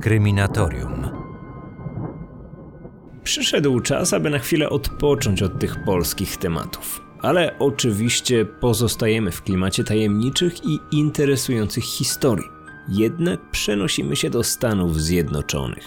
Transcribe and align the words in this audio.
Kryminatorium. 0.00 1.08
Przyszedł 3.24 3.80
czas, 3.80 4.12
aby 4.12 4.30
na 4.30 4.38
chwilę 4.38 4.70
odpocząć 4.70 5.42
od 5.42 5.58
tych 5.58 5.84
polskich 5.84 6.36
tematów. 6.36 7.00
Ale 7.22 7.58
oczywiście 7.58 8.44
pozostajemy 8.44 9.30
w 9.30 9.42
klimacie 9.42 9.84
tajemniczych 9.84 10.64
i 10.64 10.78
interesujących 10.92 11.84
historii. 11.84 12.46
Jednak 12.88 13.50
przenosimy 13.50 14.16
się 14.16 14.30
do 14.30 14.44
Stanów 14.44 15.00
Zjednoczonych. 15.00 15.84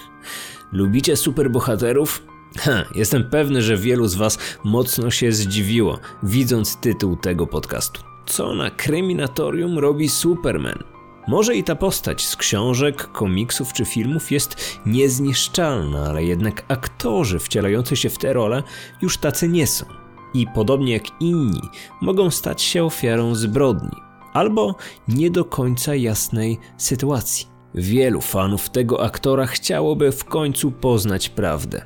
Lubicie 0.71 1.15
superbohaterów? 1.15 2.23
Ha, 2.57 2.83
jestem 2.95 3.29
pewny, 3.29 3.61
że 3.61 3.77
wielu 3.77 4.07
z 4.07 4.15
Was 4.15 4.37
mocno 4.63 5.11
się 5.11 5.31
zdziwiło, 5.31 5.99
widząc 6.23 6.77
tytuł 6.77 7.15
tego 7.15 7.47
podcastu. 7.47 8.01
Co 8.25 8.55
na 8.55 8.71
kryminatorium 8.71 9.79
robi 9.79 10.09
Superman? 10.09 10.92
Może 11.27 11.55
i 11.55 11.63
ta 11.63 11.75
postać 11.75 12.25
z 12.25 12.35
książek, 12.35 13.11
komiksów 13.11 13.73
czy 13.73 13.85
filmów 13.85 14.31
jest 14.31 14.79
niezniszczalna, 14.85 16.05
ale 16.05 16.23
jednak 16.23 16.65
aktorzy 16.67 17.39
wcielający 17.39 17.95
się 17.95 18.09
w 18.09 18.17
te 18.17 18.33
role 18.33 18.63
już 19.01 19.17
tacy 19.17 19.49
nie 19.49 19.67
są. 19.67 19.85
I 20.33 20.47
podobnie 20.55 20.93
jak 20.93 21.21
inni, 21.21 21.61
mogą 22.01 22.31
stać 22.31 22.61
się 22.61 22.83
ofiarą 22.83 23.35
zbrodni 23.35 23.97
albo 24.33 24.75
nie 25.07 25.31
do 25.31 25.45
końca 25.45 25.95
jasnej 25.95 26.59
sytuacji. 26.77 27.47
Wielu 27.75 28.21
fanów 28.21 28.69
tego 28.69 29.03
aktora 29.03 29.45
chciałoby 29.45 30.11
w 30.11 30.25
końcu 30.25 30.71
poznać 30.71 31.29
prawdę. 31.29 31.85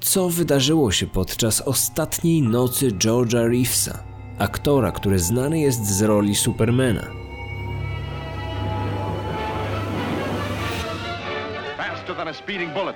Co 0.00 0.28
wydarzyło 0.28 0.92
się 0.92 1.06
podczas 1.06 1.60
ostatniej 1.60 2.42
nocy 2.42 2.90
George'a 2.90 3.48
Reevesa, 3.48 4.04
aktora, 4.38 4.92
który 4.92 5.18
znany 5.18 5.60
jest 5.60 5.86
z 5.86 6.02
roli 6.02 6.34
Supermana? 6.34 7.19
A 12.30 12.34
speeding 12.34 12.72
bullet. 12.72 12.94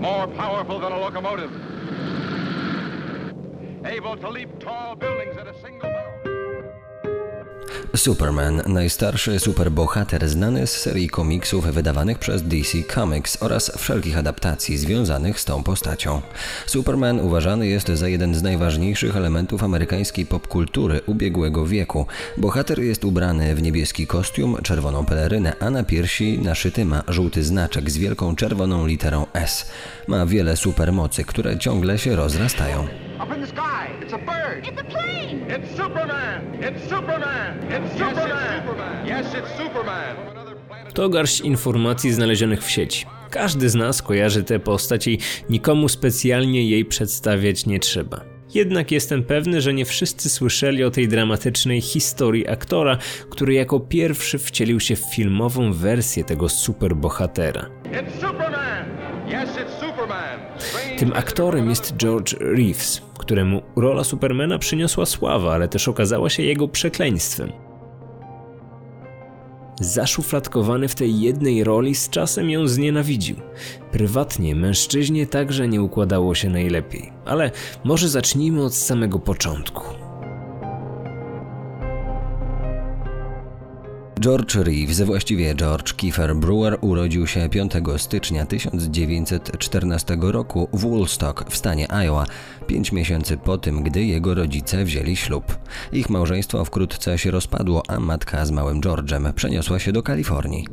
More 0.00 0.26
powerful 0.26 0.80
than 0.80 0.90
a 0.90 0.98
locomotive. 0.98 1.52
Able 3.86 4.16
to 4.16 4.28
leap 4.28 4.58
tall 4.58 4.96
buildings 4.96 5.36
at 5.36 5.46
a 5.46 5.54
single. 5.62 5.91
Superman, 7.96 8.62
najstarszy 8.66 9.38
superbohater 9.38 10.28
znany 10.28 10.66
z 10.66 10.70
serii 10.70 11.08
komiksów 11.08 11.66
wydawanych 11.66 12.18
przez 12.18 12.42
DC 12.42 12.78
Comics 12.94 13.42
oraz 13.42 13.72
wszelkich 13.78 14.18
adaptacji 14.18 14.78
związanych 14.78 15.40
z 15.40 15.44
tą 15.44 15.62
postacią. 15.62 16.22
Superman 16.66 17.20
uważany 17.20 17.66
jest 17.66 17.88
za 17.88 18.08
jeden 18.08 18.34
z 18.34 18.42
najważniejszych 18.42 19.16
elementów 19.16 19.62
amerykańskiej 19.62 20.26
popkultury 20.26 21.00
ubiegłego 21.06 21.66
wieku. 21.66 22.06
Bohater 22.36 22.80
jest 22.80 23.04
ubrany 23.04 23.54
w 23.54 23.62
niebieski 23.62 24.06
kostium, 24.06 24.56
czerwoną 24.62 25.04
pelerynę, 25.04 25.52
a 25.60 25.70
na 25.70 25.84
piersi 25.84 26.38
naszyty 26.38 26.84
ma 26.84 27.02
żółty 27.08 27.44
znaczek 27.44 27.90
z 27.90 27.98
wielką 27.98 28.36
czerwoną 28.36 28.86
literą 28.86 29.26
S. 29.32 29.70
Ma 30.06 30.26
wiele 30.26 30.56
supermocy, 30.56 31.24
które 31.24 31.58
ciągle 31.58 31.98
się 31.98 32.16
rozrastają. 32.16 32.86
Up 33.24 33.34
in 33.34 33.40
the 33.40 33.46
sky, 33.46 34.04
it's 34.04 34.14
a 34.14 34.18
bird. 34.18 34.66
It's 34.66 34.80
a 34.80 34.84
plane! 34.84 35.21
It's 35.52 35.76
Superman! 35.76 36.54
It's 36.60 36.82
Superman! 36.88 37.58
It's 37.68 37.92
Superman! 37.92 39.06
Yes, 39.06 39.26
it's 39.34 39.62
Superman! 39.62 40.16
To 40.94 41.08
garść 41.08 41.40
informacji 41.40 42.12
znalezionych 42.12 42.64
w 42.64 42.70
sieci. 42.70 43.06
Każdy 43.30 43.68
z 43.68 43.74
nas 43.74 44.02
kojarzy 44.02 44.44
tę 44.44 44.58
postać 44.58 45.08
i 45.08 45.18
nikomu 45.50 45.88
specjalnie 45.88 46.70
jej 46.70 46.84
przedstawiać 46.84 47.66
nie 47.66 47.80
trzeba. 47.80 48.20
Jednak 48.54 48.92
jestem 48.92 49.24
pewny, 49.24 49.60
że 49.60 49.74
nie 49.74 49.84
wszyscy 49.84 50.30
słyszeli 50.30 50.84
o 50.84 50.90
tej 50.90 51.08
dramatycznej 51.08 51.80
historii 51.80 52.48
aktora, 52.48 52.98
który 53.30 53.54
jako 53.54 53.80
pierwszy 53.80 54.38
wcielił 54.38 54.80
się 54.80 54.96
w 54.96 55.14
filmową 55.14 55.72
wersję 55.72 56.24
tego 56.24 56.48
superbohatera. 56.48 57.66
It's 57.84 58.12
Superman! 58.20 58.84
Yes, 59.26 59.50
it's 59.56 59.80
Superman! 59.80 60.40
Tym 60.98 61.12
aktorem 61.12 61.70
jest 61.70 61.96
George 61.96 62.34
Reeves, 62.40 63.02
któremu 63.22 63.62
rola 63.76 64.04
Supermana 64.04 64.58
przyniosła 64.58 65.06
sławę, 65.06 65.50
ale 65.50 65.68
też 65.68 65.88
okazała 65.88 66.30
się 66.30 66.42
jego 66.42 66.68
przekleństwem. 66.68 67.52
Zaszufladkowany 69.80 70.88
w 70.88 70.94
tej 70.94 71.20
jednej 71.20 71.64
roli 71.64 71.94
z 71.94 72.08
czasem 72.08 72.50
ją 72.50 72.68
znienawidził. 72.68 73.36
Prywatnie 73.92 74.54
mężczyźnie 74.54 75.26
także 75.26 75.68
nie 75.68 75.82
układało 75.82 76.34
się 76.34 76.50
najlepiej, 76.50 77.12
ale 77.24 77.50
może 77.84 78.08
zacznijmy 78.08 78.64
od 78.64 78.74
samego 78.74 79.18
początku. 79.18 80.01
George 84.22 84.54
Reeves, 84.54 85.00
właściwie 85.00 85.54
George 85.54 85.94
Kiefer 85.96 86.36
Brewer, 86.36 86.78
urodził 86.80 87.26
się 87.26 87.48
5 87.48 87.72
stycznia 87.96 88.46
1914 88.46 90.16
roku 90.20 90.68
w 90.72 90.80
Woolstock 90.80 91.50
w 91.50 91.56
stanie 91.56 91.92
Iowa, 91.92 92.26
pięć 92.66 92.92
miesięcy 92.92 93.36
po 93.36 93.58
tym, 93.58 93.82
gdy 93.82 94.04
jego 94.04 94.34
rodzice 94.34 94.84
wzięli 94.84 95.16
ślub. 95.16 95.58
Ich 95.92 96.10
małżeństwo 96.10 96.64
wkrótce 96.64 97.18
się 97.18 97.30
rozpadło, 97.30 97.82
a 97.88 98.00
matka 98.00 98.46
z 98.46 98.50
małym 98.50 98.80
George'em 98.80 99.32
przeniosła 99.32 99.78
się 99.78 99.92
do 99.92 100.02
Kalifornii. 100.02 100.66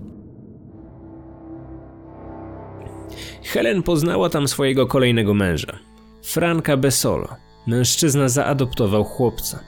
Helen 3.43 3.83
poznała 3.83 4.29
tam 4.29 4.47
swojego 4.47 4.87
kolejnego 4.87 5.33
męża, 5.33 5.79
Franka 6.23 6.77
Besolo. 6.77 7.27
Mężczyzna 7.67 8.29
zaadoptował 8.29 9.03
chłopca. 9.03 9.59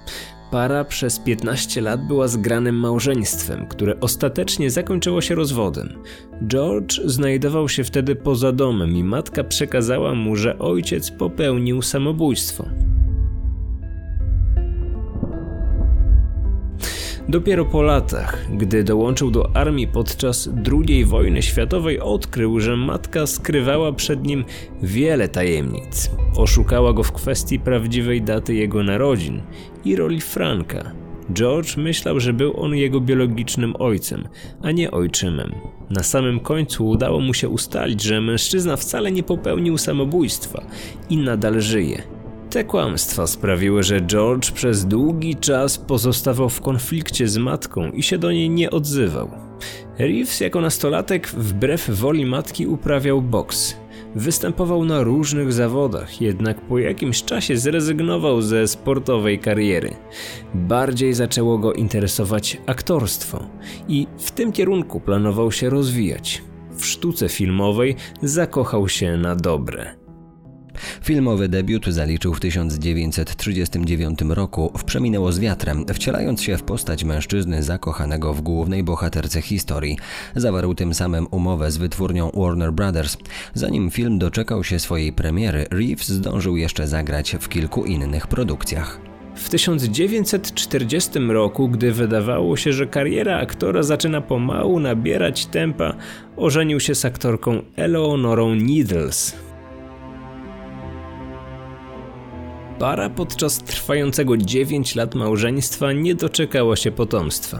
Para 0.51 0.83
przez 0.83 1.19
15 1.19 1.81
lat 1.81 2.07
była 2.07 2.27
zgranym 2.27 2.75
małżeństwem, 2.75 3.67
które 3.67 3.99
ostatecznie 3.99 4.69
zakończyło 4.69 5.21
się 5.21 5.35
rozwodem. 5.35 5.89
George 6.47 7.01
znajdował 7.05 7.69
się 7.69 7.83
wtedy 7.83 8.15
poza 8.15 8.51
domem 8.51 8.95
i 8.95 9.03
matka 9.03 9.43
przekazała 9.43 10.15
mu, 10.15 10.35
że 10.35 10.59
ojciec 10.59 11.11
popełnił 11.11 11.81
samobójstwo. 11.81 12.65
Dopiero 17.29 17.65
po 17.65 17.81
latach, 17.81 18.47
gdy 18.57 18.83
dołączył 18.83 19.31
do 19.31 19.55
armii 19.55 19.87
podczas 19.87 20.49
II 20.71 21.05
wojny 21.05 21.41
światowej, 21.41 21.99
odkrył, 21.99 22.59
że 22.59 22.77
matka 22.77 23.27
skrywała 23.27 23.93
przed 23.93 24.25
nim 24.25 24.45
wiele 24.83 25.27
tajemnic. 25.27 26.11
Oszukała 26.37 26.93
go 26.93 27.03
w 27.03 27.11
kwestii 27.11 27.59
prawdziwej 27.59 28.21
daty 28.21 28.53
jego 28.53 28.83
narodzin 28.83 29.41
i 29.85 29.95
roli 29.95 30.21
Franka. 30.21 30.91
George 31.33 31.77
myślał, 31.77 32.19
że 32.19 32.33
był 32.33 32.61
on 32.61 32.75
jego 32.75 33.01
biologicznym 33.01 33.75
ojcem, 33.79 34.27
a 34.61 34.71
nie 34.71 34.91
ojczymem. 34.91 35.51
Na 35.89 36.03
samym 36.03 36.39
końcu 36.39 36.87
udało 36.87 37.19
mu 37.19 37.33
się 37.33 37.49
ustalić, 37.49 38.03
że 38.03 38.21
mężczyzna 38.21 38.77
wcale 38.77 39.11
nie 39.11 39.23
popełnił 39.23 39.77
samobójstwa 39.77 40.65
i 41.09 41.17
nadal 41.17 41.61
żyje. 41.61 42.03
Te 42.49 42.63
kłamstwa 42.63 43.27
sprawiły, 43.27 43.83
że 43.83 44.01
George 44.01 44.51
przez 44.51 44.85
długi 44.85 45.35
czas 45.35 45.77
pozostawał 45.77 46.49
w 46.49 46.61
konflikcie 46.61 47.27
z 47.27 47.37
matką 47.37 47.91
i 47.91 48.03
się 48.03 48.17
do 48.17 48.31
niej 48.31 48.49
nie 48.49 48.71
odzywał. 48.71 49.29
Reeves 49.99 50.39
jako 50.39 50.61
nastolatek 50.61 51.27
wbrew 51.27 51.89
woli 51.89 52.25
matki 52.25 52.67
uprawiał 52.67 53.21
boks. 53.21 53.75
Występował 54.15 54.85
na 54.85 55.03
różnych 55.03 55.53
zawodach, 55.53 56.21
jednak 56.21 56.61
po 56.61 56.79
jakimś 56.79 57.23
czasie 57.23 57.57
zrezygnował 57.57 58.41
ze 58.41 58.67
sportowej 58.67 59.39
kariery. 59.39 59.95
Bardziej 60.53 61.13
zaczęło 61.13 61.57
go 61.57 61.73
interesować 61.73 62.61
aktorstwo 62.65 63.47
i 63.87 64.07
w 64.17 64.31
tym 64.31 64.51
kierunku 64.51 64.99
planował 64.99 65.51
się 65.51 65.69
rozwijać. 65.69 66.43
W 66.77 66.85
sztuce 66.85 67.29
filmowej 67.29 67.95
zakochał 68.21 68.89
się 68.89 69.17
na 69.17 69.35
dobre. 69.35 70.00
Filmowy 71.03 71.49
debiut 71.49 71.85
zaliczył 71.85 72.33
w 72.33 72.39
1939 72.39 74.19
roku 74.29 74.71
w 74.77 74.83
Przeminęło 74.83 75.31
z 75.31 75.39
wiatrem, 75.39 75.85
wcielając 75.93 76.41
się 76.41 76.57
w 76.57 76.63
postać 76.63 77.03
mężczyzny 77.03 77.63
zakochanego 77.63 78.33
w 78.33 78.41
głównej 78.41 78.83
bohaterce 78.83 79.41
historii. 79.41 79.97
Zawarł 80.35 80.75
tym 80.75 80.93
samym 80.93 81.27
umowę 81.31 81.71
z 81.71 81.77
wytwórnią 81.77 82.31
Warner 82.33 82.73
Brothers. 82.73 83.17
Zanim 83.53 83.91
film 83.91 84.19
doczekał 84.19 84.63
się 84.63 84.79
swojej 84.79 85.13
premiery, 85.13 85.65
Reeves 85.71 86.07
zdążył 86.07 86.57
jeszcze 86.57 86.87
zagrać 86.87 87.35
w 87.39 87.49
kilku 87.49 87.85
innych 87.85 88.27
produkcjach. 88.27 89.11
W 89.35 89.49
1940 89.49 91.19
roku, 91.19 91.69
gdy 91.69 91.91
wydawało 91.91 92.57
się, 92.57 92.73
że 92.73 92.87
kariera 92.87 93.37
aktora 93.37 93.83
zaczyna 93.83 94.21
pomału 94.21 94.79
nabierać 94.79 95.45
tempa, 95.45 95.93
ożenił 96.37 96.79
się 96.79 96.95
z 96.95 97.05
aktorką 97.05 97.61
Eleonorą 97.75 98.55
Needles. 98.55 99.35
Para 102.81 103.09
podczas 103.09 103.63
trwającego 103.63 104.37
9 104.37 104.95
lat 104.95 105.15
małżeństwa 105.15 105.93
nie 105.93 106.15
doczekała 106.15 106.75
się 106.75 106.91
potomstwa. 106.91 107.59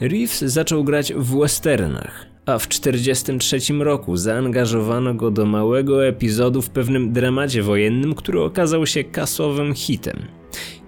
Reeves 0.00 0.38
zaczął 0.40 0.84
grać 0.84 1.12
w 1.12 1.38
westernach, 1.38 2.26
a 2.46 2.58
w 2.58 2.66
1943 2.66 3.84
roku 3.84 4.16
zaangażowano 4.16 5.14
go 5.14 5.30
do 5.30 5.46
małego 5.46 6.06
epizodu 6.06 6.62
w 6.62 6.70
pewnym 6.70 7.12
dramacie 7.12 7.62
wojennym, 7.62 8.14
który 8.14 8.42
okazał 8.42 8.86
się 8.86 9.04
kasowym 9.04 9.74
hitem. 9.74 10.16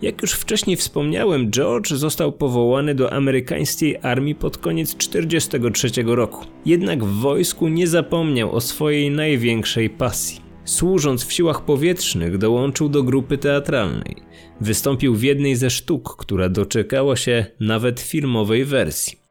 Jak 0.03 0.23
już 0.23 0.33
wcześniej 0.33 0.77
wspomniałem, 0.77 1.51
George 1.51 1.93
został 1.93 2.33
powołany 2.33 2.95
do 2.95 3.13
amerykańskiej 3.13 3.99
armii 4.03 4.35
pod 4.35 4.59
koniec 4.59 4.95
1943 4.95 6.03
roku. 6.07 6.45
Jednak 6.67 7.05
w 7.05 7.21
wojsku 7.21 7.69
nie 7.69 7.87
zapomniał 7.87 8.53
o 8.53 8.61
swojej 8.61 9.11
największej 9.11 9.91
pasji. 9.91 10.44
Służąc 10.65 11.25
w 11.25 11.33
siłach 11.33 11.65
powietrznych, 11.65 12.39
dołączył 12.39 12.89
do 12.89 13.03
grupy 13.03 13.39
teatralnej. 13.39 14.17
Wystąpił 14.61 15.15
w 15.15 15.23
jednej 15.23 15.57
ze 15.57 15.71
sztuk, 15.71 16.17
która 16.17 16.49
doczekała 16.49 17.17
się 17.17 17.47
nawet 17.61 18.01
filmowej 18.01 18.65
wersji. 18.65 19.25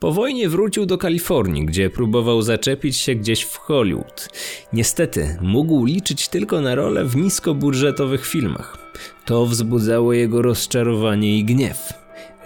Po 0.00 0.12
wojnie 0.12 0.48
wrócił 0.48 0.86
do 0.86 0.98
Kalifornii, 0.98 1.66
gdzie 1.66 1.90
próbował 1.90 2.42
zaczepić 2.42 2.96
się 2.96 3.14
gdzieś 3.14 3.42
w 3.42 3.56
Hollywood. 3.56 4.28
Niestety, 4.72 5.36
mógł 5.42 5.84
liczyć 5.84 6.28
tylko 6.28 6.60
na 6.60 6.74
rolę 6.74 7.04
w 7.04 7.16
niskobudżetowych 7.16 8.26
filmach. 8.26 8.78
To 9.24 9.46
wzbudzało 9.46 10.12
jego 10.12 10.42
rozczarowanie 10.42 11.38
i 11.38 11.44
gniew. 11.44 11.92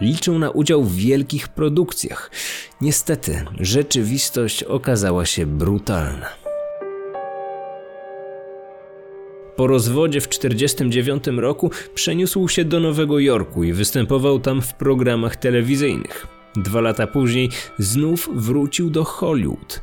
Liczył 0.01 0.39
na 0.39 0.51
udział 0.51 0.85
w 0.85 0.97
wielkich 0.97 1.49
produkcjach. 1.49 2.31
Niestety, 2.81 3.45
rzeczywistość 3.61 4.63
okazała 4.63 5.27
się 5.27 5.47
brutalna. 5.47 6.40
Po 9.61 9.67
rozwodzie 9.67 10.21
w 10.21 10.29
1949 10.29 11.41
roku 11.41 11.71
przeniósł 11.95 12.49
się 12.49 12.65
do 12.65 12.81
Nowego 12.81 13.19
Jorku 13.19 13.65
i 13.65 13.73
występował 13.73 14.39
tam 14.39 14.63
w 14.63 14.75
programach 14.75 15.37
telewizyjnych. 15.37 16.27
Dwa 16.57 16.81
lata 16.81 17.07
później 17.07 17.51
znów 17.79 18.29
wrócił 18.35 18.91
do 18.91 19.05
Hollywood. 19.05 19.81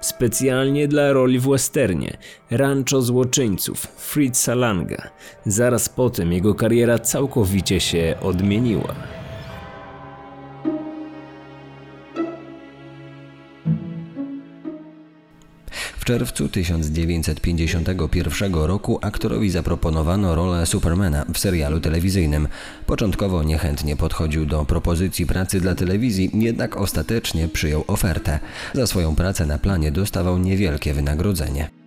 Specjalnie 0.00 0.88
dla 0.88 1.12
roli 1.12 1.38
w 1.38 1.48
westernie 1.48 2.16
Rancho 2.50 3.02
Złoczyńców 3.02 3.86
Fritza 3.96 4.54
Langa. 4.54 5.10
Zaraz 5.46 5.88
potem 5.88 6.32
jego 6.32 6.54
kariera 6.54 6.98
całkowicie 6.98 7.80
się 7.80 8.14
odmieniła. 8.22 8.94
Czerwcu 16.06 16.48
1951 16.48 18.54
roku 18.54 18.98
aktorowi 19.02 19.50
zaproponowano 19.50 20.34
rolę 20.34 20.66
Supermana 20.66 21.24
w 21.34 21.38
serialu 21.38 21.80
telewizyjnym. 21.80 22.48
Początkowo 22.86 23.42
niechętnie 23.42 23.96
podchodził 23.96 24.46
do 24.46 24.64
propozycji 24.64 25.26
pracy 25.26 25.60
dla 25.60 25.74
telewizji, 25.74 26.30
jednak 26.34 26.76
ostatecznie 26.76 27.48
przyjął 27.48 27.84
ofertę. 27.86 28.38
Za 28.74 28.86
swoją 28.86 29.16
pracę 29.16 29.46
na 29.46 29.58
planie 29.58 29.92
dostawał 29.92 30.38
niewielkie 30.38 30.94
wynagrodzenie. 30.94 31.85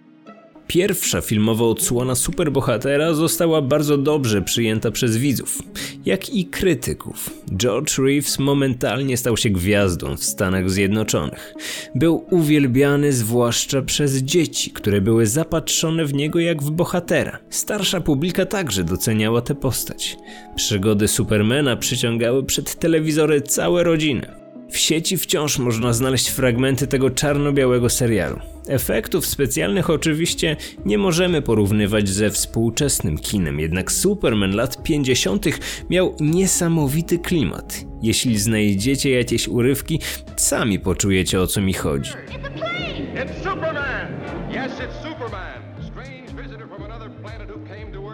Pierwsza 0.69 1.21
filmowa 1.21 1.65
odsłona 1.65 2.15
superbohatera 2.15 3.13
została 3.13 3.61
bardzo 3.61 3.97
dobrze 3.97 4.41
przyjęta 4.41 4.91
przez 4.91 5.17
widzów, 5.17 5.61
jak 6.05 6.29
i 6.29 6.45
krytyków. 6.45 7.29
George 7.57 7.97
Reeves 7.97 8.39
momentalnie 8.39 9.17
stał 9.17 9.37
się 9.37 9.49
gwiazdą 9.49 10.17
w 10.17 10.23
Stanach 10.23 10.69
Zjednoczonych. 10.69 11.53
Był 11.95 12.25
uwielbiany 12.29 13.13
zwłaszcza 13.13 13.81
przez 13.81 14.17
dzieci, 14.17 14.71
które 14.71 15.01
były 15.01 15.25
zapatrzone 15.25 16.05
w 16.05 16.13
niego 16.13 16.39
jak 16.39 16.63
w 16.63 16.71
bohatera. 16.71 17.39
Starsza 17.49 18.01
publika 18.01 18.45
także 18.45 18.83
doceniała 18.83 19.41
tę 19.41 19.55
postać. 19.55 20.17
Przygody 20.55 21.07
Supermana 21.07 21.77
przyciągały 21.77 22.43
przed 22.43 22.75
telewizory 22.75 23.41
całe 23.41 23.83
rodziny. 23.83 24.31
W 24.71 24.77
sieci 24.77 25.17
wciąż 25.17 25.59
można 25.59 25.93
znaleźć 25.93 26.29
fragmenty 26.29 26.87
tego 26.87 27.09
czarno-białego 27.09 27.89
serialu. 27.89 28.58
Efektów 28.69 29.25
specjalnych 29.25 29.89
oczywiście 29.89 30.55
nie 30.85 30.97
możemy 30.97 31.41
porównywać 31.41 32.09
ze 32.09 32.29
współczesnym 32.29 33.17
kinem, 33.17 33.59
jednak 33.59 33.91
Superman 33.91 34.55
lat 34.55 34.83
50. 34.83 35.45
miał 35.89 36.15
niesamowity 36.19 37.19
klimat. 37.19 37.85
Jeśli 38.01 38.37
znajdziecie 38.37 39.11
jakieś 39.11 39.47
urywki, 39.47 39.99
sami 40.37 40.79
poczujecie 40.79 41.41
o 41.41 41.47
co 41.47 41.61
mi 41.61 41.73
chodzi. 41.73 42.11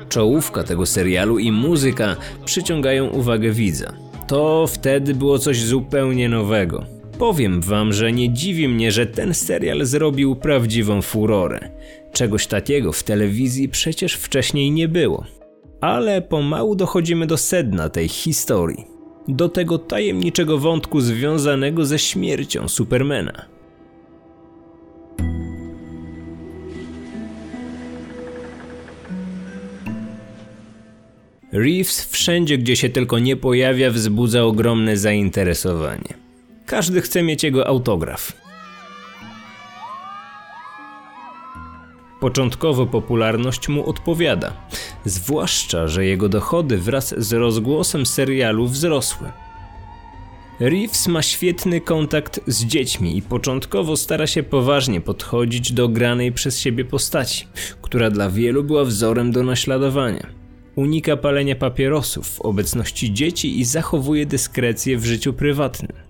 Czołówka 0.10 0.64
tego 0.64 0.86
serialu 0.86 1.40
i 1.40 1.52
muzyka 1.52 2.16
przyciągają 2.46 3.08
uwagę 3.08 3.52
widza. 3.52 3.94
To 4.28 4.68
wtedy 4.68 5.16
było 5.16 5.40
coś 5.40 5.62
zupełnie 5.62 6.30
nowego. 6.30 6.95
Powiem 7.20 7.62
wam, 7.62 7.94
że 7.94 8.12
nie 8.12 8.34
dziwi 8.34 8.68
mnie, 8.68 8.92
że 8.92 9.06
ten 9.06 9.34
serial 9.34 9.86
zrobił 9.86 10.36
prawdziwą 10.36 11.02
furorę. 11.02 11.70
Czegoś 12.14 12.48
takiego 12.48 12.92
w 12.92 13.04
telewizji 13.04 13.70
przecież 13.70 14.14
wcześniej 14.14 14.72
nie 14.72 14.88
było. 14.88 15.26
Ale 15.82 16.22
pomału 16.22 16.76
dochodzimy 16.76 17.28
do 17.28 17.38
sedna 17.38 17.90
tej 17.90 18.08
historii. 18.08 18.86
Do 19.28 19.50
tego 19.50 19.78
tajemniczego 19.78 20.58
wątku 20.58 21.02
związanego 21.02 21.86
ze 21.86 22.00
śmiercią 22.00 22.68
Supermana. 22.68 23.46
Reeves 31.52 32.06
wszędzie, 32.06 32.58
gdzie 32.58 32.76
się 32.76 32.90
tylko 32.90 33.20
nie 33.20 33.36
pojawia, 33.36 33.92
wzbudza 33.92 34.44
ogromne 34.44 34.98
zainteresowanie. 34.98 36.25
Każdy 36.66 37.02
chce 37.02 37.24
mieć 37.24 37.44
jego 37.44 37.68
autograf. 37.68 38.34
Początkowo 42.20 42.86
popularność 42.86 43.70
mu 43.70 43.90
odpowiada, 43.90 44.54
zwłaszcza, 45.06 45.88
że 45.88 46.06
jego 46.06 46.30
dochody 46.30 46.78
wraz 46.78 47.16
z 47.18 47.34
rozgłosem 47.34 48.06
serialu 48.06 48.68
wzrosły. 48.68 49.32
Reeves 50.60 51.08
ma 51.08 51.22
świetny 51.22 51.82
kontakt 51.82 52.40
z 52.48 52.66
dziećmi 52.66 53.18
i 53.18 53.22
początkowo 53.22 53.98
stara 53.98 54.28
się 54.28 54.44
poważnie 54.44 55.02
podchodzić 55.02 55.72
do 55.72 55.90
granej 55.90 56.32
przez 56.32 56.60
siebie 56.60 56.86
postaci, 56.86 57.48
która 57.82 58.10
dla 58.10 58.30
wielu 58.30 58.64
była 58.64 58.86
wzorem 58.86 59.32
do 59.32 59.44
naśladowania. 59.44 60.28
Unika 60.76 61.18
palenia 61.18 61.56
papierosów 61.56 62.30
w 62.30 62.42
obecności 62.42 63.14
dzieci 63.14 63.60
i 63.60 63.66
zachowuje 63.66 64.26
dyskrecję 64.26 64.98
w 64.98 65.06
życiu 65.06 65.34
prywatnym. 65.34 66.05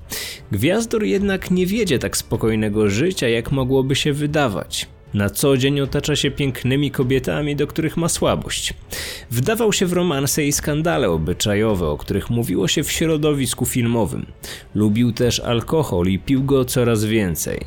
Gwiazdor 0.52 1.04
jednak 1.04 1.52
nie 1.52 1.66
wiedzie 1.66 2.00
tak 2.00 2.18
spokojnego 2.18 2.90
życia, 2.90 3.28
jak 3.28 3.52
mogłoby 3.52 3.96
się 3.96 4.14
wydawać. 4.14 4.88
Na 5.14 5.30
co 5.30 5.58
dzień 5.58 5.80
otacza 5.80 6.16
się 6.16 6.32
pięknymi 6.32 6.92
kobietami, 6.92 7.56
do 7.56 7.68
których 7.68 7.98
ma 7.98 8.10
słabość. 8.10 8.74
Wdawał 9.32 9.74
się 9.74 9.86
w 9.86 9.94
romanse 9.94 10.46
i 10.46 10.52
skandale 10.52 11.10
obyczajowe, 11.10 11.88
o 11.88 11.98
których 11.98 12.30
mówiło 12.30 12.68
się 12.68 12.84
w 12.84 12.92
środowisku 12.92 13.66
filmowym. 13.66 14.26
Lubił 14.76 15.12
też 15.12 15.40
alkohol 15.40 16.08
i 16.08 16.20
pił 16.20 16.44
go 16.44 16.66
coraz 16.66 17.06
więcej. 17.06 17.66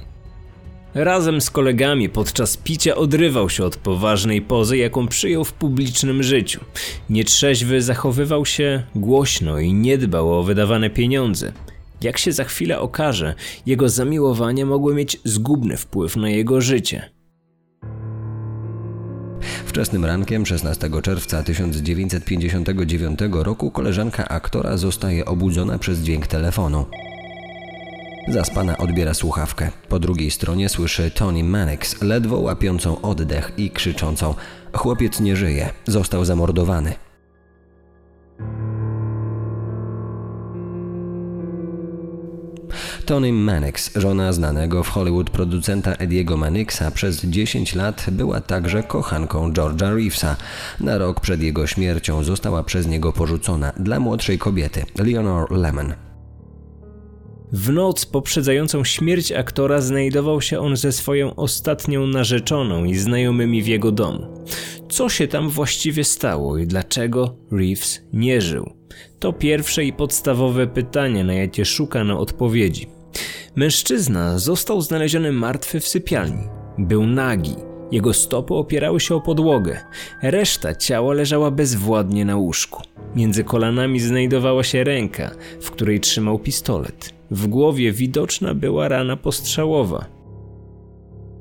Razem 0.94 1.40
z 1.40 1.50
kolegami 1.50 2.08
podczas 2.08 2.56
picia 2.56 2.94
odrywał 2.94 3.50
się 3.50 3.64
od 3.64 3.76
poważnej 3.76 4.42
pozy, 4.42 4.76
jaką 4.76 5.08
przyjął 5.08 5.44
w 5.44 5.52
publicznym 5.52 6.23
życiu. 6.23 6.61
Nietrzeźwy 7.11 7.82
zachowywał 7.82 8.47
się 8.47 8.82
głośno 8.94 9.58
i 9.58 9.73
nie 9.73 9.99
dbał 9.99 10.38
o 10.38 10.42
wydawane 10.42 10.90
pieniądze. 10.90 11.52
Jak 12.00 12.18
się 12.18 12.32
za 12.32 12.44
chwilę 12.44 12.80
okaże, 12.80 13.34
jego 13.66 13.88
zamiłowania 13.88 14.66
mogły 14.66 14.94
mieć 14.94 15.20
zgubny 15.24 15.76
wpływ 15.76 16.16
na 16.16 16.28
jego 16.30 16.60
życie. 16.60 17.10
Wczesnym 19.66 20.04
rankiem 20.04 20.46
16 20.46 20.90
czerwca 21.02 21.42
1959 21.42 23.18
roku 23.32 23.70
koleżanka 23.70 24.28
aktora 24.28 24.76
zostaje 24.76 25.24
obudzona 25.24 25.78
przez 25.78 25.98
dźwięk 25.98 26.26
telefonu. 26.26 26.86
Zaspana 28.28 28.78
odbiera 28.78 29.14
słuchawkę. 29.14 29.70
Po 29.88 29.98
drugiej 29.98 30.30
stronie 30.30 30.68
słyszy 30.68 31.10
Tony 31.10 31.44
Mannix, 31.44 32.02
ledwo 32.02 32.38
łapiącą 32.38 33.00
oddech 33.00 33.52
i 33.56 33.70
krzyczącą: 33.70 34.34
Chłopiec 34.72 35.20
nie 35.20 35.36
żyje, 35.36 35.70
został 35.86 36.24
zamordowany. 36.24 37.07
Tony 43.08 43.32
Mannix, 43.32 43.90
żona 43.96 44.32
znanego 44.32 44.82
w 44.82 44.88
Hollywood 44.88 45.30
producenta 45.30 45.92
Ediego 45.92 46.36
Mannixa, 46.36 46.82
przez 46.94 47.24
10 47.24 47.74
lat 47.74 48.06
była 48.12 48.40
także 48.40 48.82
kochanką 48.82 49.52
George'a 49.52 49.94
Reevesa. 49.94 50.36
Na 50.80 50.98
rok 50.98 51.20
przed 51.20 51.42
jego 51.42 51.66
śmiercią 51.66 52.24
została 52.24 52.62
przez 52.62 52.86
niego 52.86 53.12
porzucona 53.12 53.72
dla 53.76 54.00
młodszej 54.00 54.38
kobiety, 54.38 54.84
Leonor 54.98 55.50
Lemon. 55.50 55.94
W 57.52 57.72
noc 57.72 58.06
poprzedzającą 58.06 58.84
śmierć 58.84 59.32
aktora 59.32 59.80
znajdował 59.80 60.40
się 60.40 60.60
on 60.60 60.76
ze 60.76 60.92
swoją 60.92 61.34
ostatnią 61.34 62.06
narzeczoną 62.06 62.84
i 62.84 62.94
znajomymi 62.94 63.62
w 63.62 63.66
jego 63.66 63.92
domu. 63.92 64.44
Co 64.88 65.08
się 65.08 65.28
tam 65.28 65.48
właściwie 65.48 66.04
stało 66.04 66.58
i 66.58 66.66
dlaczego 66.66 67.36
Reeves 67.52 68.00
nie 68.12 68.40
żył? 68.40 68.70
To 69.18 69.32
pierwsze 69.32 69.84
i 69.84 69.92
podstawowe 69.92 70.66
pytanie, 70.66 71.24
na 71.24 71.34
jakie 71.34 71.64
szukano 71.64 72.20
odpowiedzi. 72.20 72.97
Mężczyzna 73.58 74.38
został 74.38 74.80
znaleziony 74.80 75.32
martwy 75.32 75.80
w 75.80 75.88
sypialni. 75.88 76.42
Był 76.78 77.06
nagi. 77.06 77.54
Jego 77.90 78.12
stopy 78.12 78.54
opierały 78.54 79.00
się 79.00 79.14
o 79.14 79.20
podłogę, 79.20 79.80
reszta 80.22 80.74
ciała 80.74 81.14
leżała 81.14 81.50
bezwładnie 81.50 82.24
na 82.24 82.36
łóżku. 82.36 82.82
Między 83.14 83.44
kolanami 83.44 84.00
znajdowała 84.00 84.64
się 84.64 84.84
ręka, 84.84 85.30
w 85.60 85.70
której 85.70 86.00
trzymał 86.00 86.38
pistolet. 86.38 87.14
W 87.30 87.46
głowie 87.46 87.92
widoczna 87.92 88.54
była 88.54 88.88
rana 88.88 89.16
postrzałowa. 89.16 90.06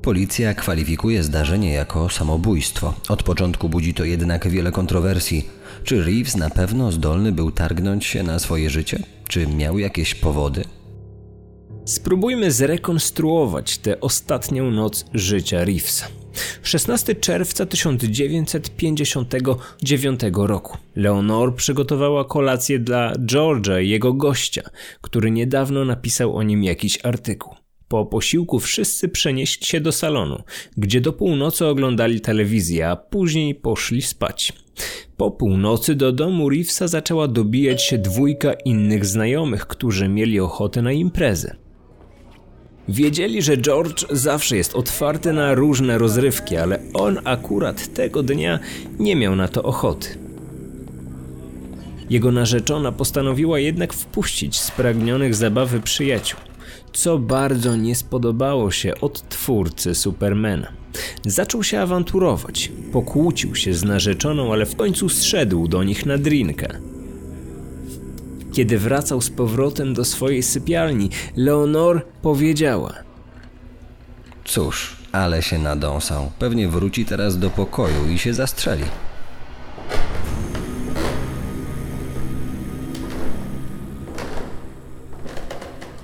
Policja 0.02 0.54
kwalifikuje 0.54 1.24
zdarzenie 1.24 1.74
jako 1.74 2.10
samobójstwo. 2.10 2.94
Od 3.10 3.24
początku 3.24 3.70
budzi 3.70 3.94
to 3.94 4.04
jednak 4.04 4.48
wiele 4.48 4.72
kontrowersji. 4.72 5.50
Czy 5.84 6.04
Reeves 6.04 6.36
na 6.36 6.50
pewno 6.50 6.92
zdolny 6.92 7.32
był 7.32 7.52
targnąć 7.52 8.06
się 8.06 8.24
na 8.24 8.40
swoje 8.40 8.70
życie? 8.70 9.00
Czy 9.28 9.48
miał 9.48 9.80
jakieś 9.80 10.16
powody? 10.16 10.64
Spróbujmy 11.88 12.52
zrekonstruować 12.52 13.78
tę 13.78 14.02
ostatnią 14.02 14.72
noc 14.72 15.06
życia 15.14 15.64
Reevesa. 15.64 16.08
16 16.64 17.16
czerwca 17.16 17.66
1959 17.66 20.20
roku. 20.34 20.78
Leonor 20.96 21.56
przygotowała 21.56 22.26
kolację 22.26 22.80
dla 22.80 23.14
George'a 23.14 23.84
i 23.84 23.90
jego 23.90 24.14
gościa, 24.14 24.62
który 25.02 25.32
niedawno 25.32 25.86
napisał 25.86 26.36
o 26.36 26.44
nim 26.44 26.64
jakiś 26.64 27.06
artykuł. 27.06 27.54
Po 27.88 28.06
posiłku 28.06 28.60
wszyscy 28.60 29.10
przenieśli 29.10 29.66
się 29.66 29.82
do 29.82 29.92
salonu, 29.92 30.44
gdzie 30.78 31.02
do 31.02 31.14
północy 31.14 31.66
oglądali 31.66 32.22
telewizję, 32.22 32.90
a 32.90 32.96
później 32.96 33.56
poszli 33.56 34.02
spać. 34.02 34.54
Po 35.18 35.32
północy 35.32 35.96
do 35.96 36.12
domu 36.12 36.50
Reevesa 36.50 36.88
zaczęła 36.88 37.28
dobijać 37.28 37.84
się 37.84 37.98
dwójka 37.98 38.54
innych 38.54 39.06
znajomych, 39.06 39.68
którzy 39.68 40.08
mieli 40.08 40.40
ochotę 40.40 40.82
na 40.82 40.92
imprezę. 40.92 41.67
Wiedzieli, 42.90 43.42
że 43.42 43.58
George 43.58 44.06
zawsze 44.10 44.58
jest 44.58 44.76
otwarty 44.76 45.34
na 45.34 45.54
różne 45.54 45.98
rozrywki, 45.98 46.58
ale 46.58 46.80
on 46.94 47.20
akurat 47.24 47.94
tego 47.94 48.24
dnia 48.24 48.60
nie 49.00 49.16
miał 49.16 49.36
na 49.36 49.48
to 49.48 49.64
ochoty. 49.64 50.08
Jego 52.10 52.32
narzeczona 52.32 52.92
postanowiła 52.92 53.60
jednak 53.60 53.94
wpuścić 53.94 54.60
spragnionych 54.60 55.36
zabawy 55.36 55.82
przyjaciół, 55.82 56.40
co 56.94 57.18
bardzo 57.18 57.76
nie 57.76 57.96
spodobało 57.96 58.72
się 58.72 58.94
odtwórcy 59.02 59.96
Supermana. 59.96 60.68
Zaczął 61.26 61.64
się 61.64 61.80
awanturować, 61.80 62.72
pokłócił 62.92 63.56
się 63.56 63.74
z 63.74 63.84
narzeczoną, 63.84 64.54
ale 64.54 64.66
w 64.66 64.76
końcu 64.76 65.10
zszedł 65.10 65.68
do 65.68 65.84
nich 65.84 66.06
na 66.06 66.18
drinkę. 66.18 66.68
Kiedy 68.58 68.80
wracał 68.80 69.22
z 69.22 69.30
powrotem 69.30 69.94
do 69.94 70.06
swojej 70.06 70.44
sypialni, 70.44 71.10
Leonor 71.36 72.06
powiedziała: 72.22 72.94
Cóż, 74.46 74.96
ale 75.12 75.42
się 75.42 75.58
nadąsał. 75.58 76.32
Pewnie 76.40 76.68
wróci 76.68 77.06
teraz 77.06 77.40
do 77.40 77.50
pokoju 77.50 78.10
i 78.10 78.20
się 78.20 78.34
zastrzeli. 78.34 78.84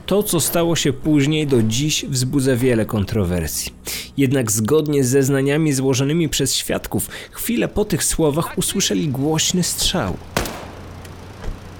To, 0.06 0.24
co 0.24 0.40
stało 0.40 0.76
się 0.76 0.94
później, 0.94 1.48
do 1.48 1.64
dziś 1.64 2.06
wzbudza 2.06 2.56
wiele 2.56 2.86
kontrowersji. 2.86 3.74
Jednak 4.18 4.52
zgodnie 4.52 5.04
z 5.04 5.08
zeznaniami 5.08 5.74
złożonymi 5.74 6.30
przez 6.30 6.56
świadków, 6.56 7.10
chwilę 7.32 7.68
po 7.68 7.86
tych 7.86 8.04
słowach 8.04 8.58
usłyszeli 8.58 9.08
głośny 9.08 9.64
strzał. 9.64 10.18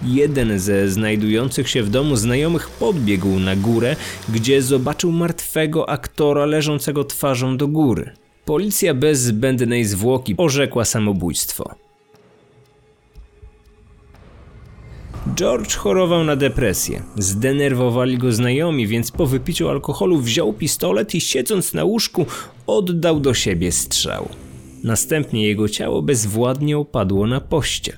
Jeden 0.06 0.60
ze 0.60 0.90
znajdujących 0.90 1.70
się 1.70 1.84
w 1.84 1.90
domu 1.90 2.16
znajomych 2.16 2.70
podbiegł 2.70 3.40
na 3.40 3.56
górę, 3.56 3.96
gdzie 4.30 4.62
zobaczył 4.62 5.12
martwego 5.12 5.90
aktora 5.90 6.46
leżącego 6.46 7.04
twarzą 7.04 7.58
do 7.58 7.68
góry. 7.68 8.12
Policja 8.46 8.94
bez 8.94 9.20
zbędnej 9.20 9.86
zwłoki 9.86 10.36
orzekła 10.38 10.86
samobójstwo. 10.86 11.76
George 15.36 15.76
chorował 15.76 16.24
na 16.24 16.36
depresję. 16.36 17.04
Zdenerwowali 17.18 18.18
go 18.18 18.32
znajomi, 18.32 18.88
więc 18.88 19.12
po 19.12 19.26
wypiciu 19.26 19.70
alkoholu 19.70 20.18
wziął 20.18 20.54
pistolet 20.54 21.16
i 21.16 21.22
siedząc 21.22 21.74
na 21.74 21.84
łóżku 21.84 22.26
oddał 22.68 23.20
do 23.20 23.34
siebie 23.34 23.72
strzał. 23.72 24.30
Następnie 24.84 25.48
jego 25.48 25.70
ciało 25.70 26.02
bezwładnie 26.02 26.78
opadło 26.78 27.28
na 27.28 27.42
pościel. 27.42 27.96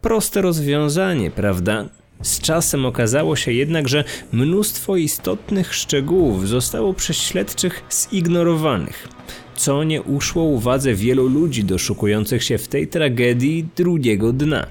Proste 0.00 0.42
rozwiązanie, 0.42 1.30
prawda? 1.30 1.88
Z 2.22 2.40
czasem 2.40 2.86
okazało 2.86 3.36
się 3.36 3.52
jednak, 3.52 3.88
że 3.88 4.04
mnóstwo 4.32 4.96
istotnych 4.96 5.74
szczegółów 5.74 6.48
zostało 6.48 6.94
przez 6.94 7.16
śledczych 7.16 7.82
zignorowanych, 8.12 9.08
co 9.56 9.84
nie 9.84 10.02
uszło 10.02 10.42
uwadze 10.42 10.94
wielu 10.94 11.28
ludzi 11.28 11.64
doszukujących 11.64 12.44
się 12.44 12.58
w 12.58 12.68
tej 12.68 12.88
tragedii 12.88 13.66
drugiego 13.76 14.32
dna. 14.32 14.66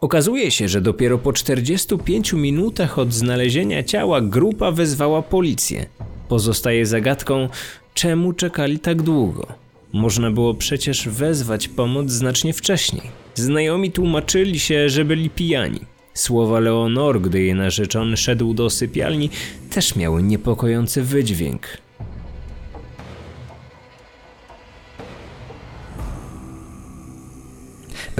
Okazuje 0.00 0.50
się, 0.50 0.68
że 0.68 0.80
dopiero 0.80 1.18
po 1.18 1.32
45 1.32 2.32
minutach 2.32 2.98
od 2.98 3.12
znalezienia 3.14 3.82
ciała 3.82 4.20
grupa 4.20 4.70
wezwała 4.70 5.22
policję. 5.22 5.86
Pozostaje 6.28 6.86
zagadką, 6.86 7.48
czemu 7.94 8.32
czekali 8.32 8.78
tak 8.78 9.02
długo. 9.02 9.46
Można 9.92 10.30
było 10.30 10.54
przecież 10.54 11.08
wezwać 11.08 11.68
pomoc 11.68 12.10
znacznie 12.10 12.52
wcześniej. 12.52 13.27
Znajomi 13.38 13.92
tłumaczyli 13.92 14.58
się, 14.58 14.88
że 14.88 15.04
byli 15.04 15.30
pijani. 15.30 15.80
Słowa 16.14 16.60
Leonor, 16.60 17.20
gdy 17.20 17.40
jej 17.40 17.54
narzeczony 17.54 18.16
szedł 18.16 18.54
do 18.54 18.70
sypialni, 18.70 19.30
też 19.70 19.96
miały 19.96 20.22
niepokojący 20.22 21.02
wydźwięk. 21.02 21.66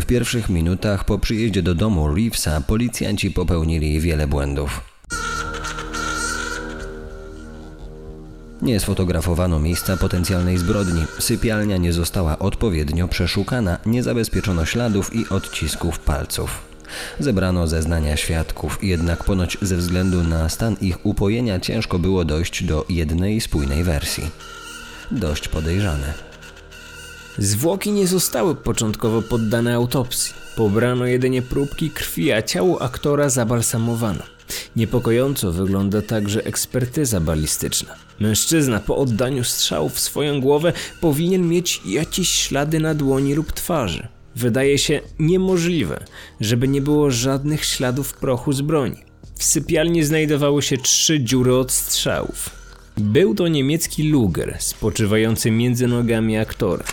W 0.01 0.07
pierwszych 0.07 0.49
minutach 0.49 1.05
po 1.05 1.19
przyjeździe 1.19 1.63
do 1.63 1.75
domu 1.75 2.09
Reevesa 2.15 2.61
policjanci 2.61 3.31
popełnili 3.31 4.01
wiele 4.01 4.27
błędów. 4.27 4.98
Nie 8.63 8.81
sfotografowano 8.81 9.59
miejsca 9.59 9.97
potencjalnej 9.97 10.59
zbrodni, 10.59 11.05
sypialnia 11.19 11.77
nie 11.77 11.93
została 11.93 12.39
odpowiednio 12.39 13.09
przeszukana, 13.09 13.79
nie 13.87 14.03
zabezpieczono 14.03 14.65
śladów 14.65 15.15
i 15.15 15.29
odcisków 15.29 15.99
palców. 15.99 16.69
Zebrano 17.21 17.67
zeznania 17.67 18.17
świadków, 18.17 18.79
jednak 18.83 19.25
ponoć 19.25 19.59
ze 19.63 19.77
względu 19.77 20.23
na 20.23 20.49
stan 20.49 20.77
ich 20.81 21.07
upojenia 21.07 21.61
ciężko 21.61 21.99
było 21.99 22.25
dojść 22.25 22.65
do 22.65 22.85
jednej 22.89 23.41
spójnej 23.41 23.85
wersji. 23.85 24.31
Dość 25.11 25.49
podejrzane. 25.49 26.15
Zwłoki 27.39 27.93
nie 27.93 28.07
zostały 28.07 28.55
początkowo 28.55 29.23
poddane 29.23 29.75
autopsji. 29.75 30.35
Pobrano 30.57 31.07
jedynie 31.07 31.43
próbki 31.43 31.91
krwi, 31.91 32.33
a 32.33 32.43
ciało 32.43 32.83
aktora 32.83 33.29
zabalsamowano. 33.29 34.38
Niepokojąco 34.77 35.53
wygląda 35.53 36.03
także 36.03 36.45
ekspertyza 36.45 37.21
balistyczna. 37.21 37.95
Mężczyzna 38.21 38.81
po 38.81 38.97
oddaniu 38.97 39.45
strzału 39.45 39.89
w 39.89 40.01
swoją 40.01 40.41
głowę 40.41 40.73
powinien 41.01 41.49
mieć 41.49 41.81
jakieś 41.87 42.29
ślady 42.29 42.81
na 42.81 42.95
dłoni 42.95 43.35
lub 43.35 43.53
twarzy. 43.53 44.09
Wydaje 44.37 44.79
się 44.79 45.01
niemożliwe, 45.19 46.05
żeby 46.41 46.69
nie 46.69 46.81
było 46.81 47.11
żadnych 47.11 47.65
śladów 47.65 48.15
prochu 48.15 48.53
z 48.53 48.61
broni. 48.61 48.97
W 49.39 49.45
sypialni 49.45 50.05
znajdowały 50.05 50.63
się 50.63 50.79
trzy 50.79 51.21
dziury 51.21 51.55
od 51.55 51.73
strzałów. 51.73 52.51
Był 52.97 53.35
to 53.35 53.49
niemiecki 53.49 54.03
Luger, 54.03 54.57
spoczywający 54.59 55.51
między 55.51 55.89
nogami 55.89 56.39
aktora. 56.39 56.85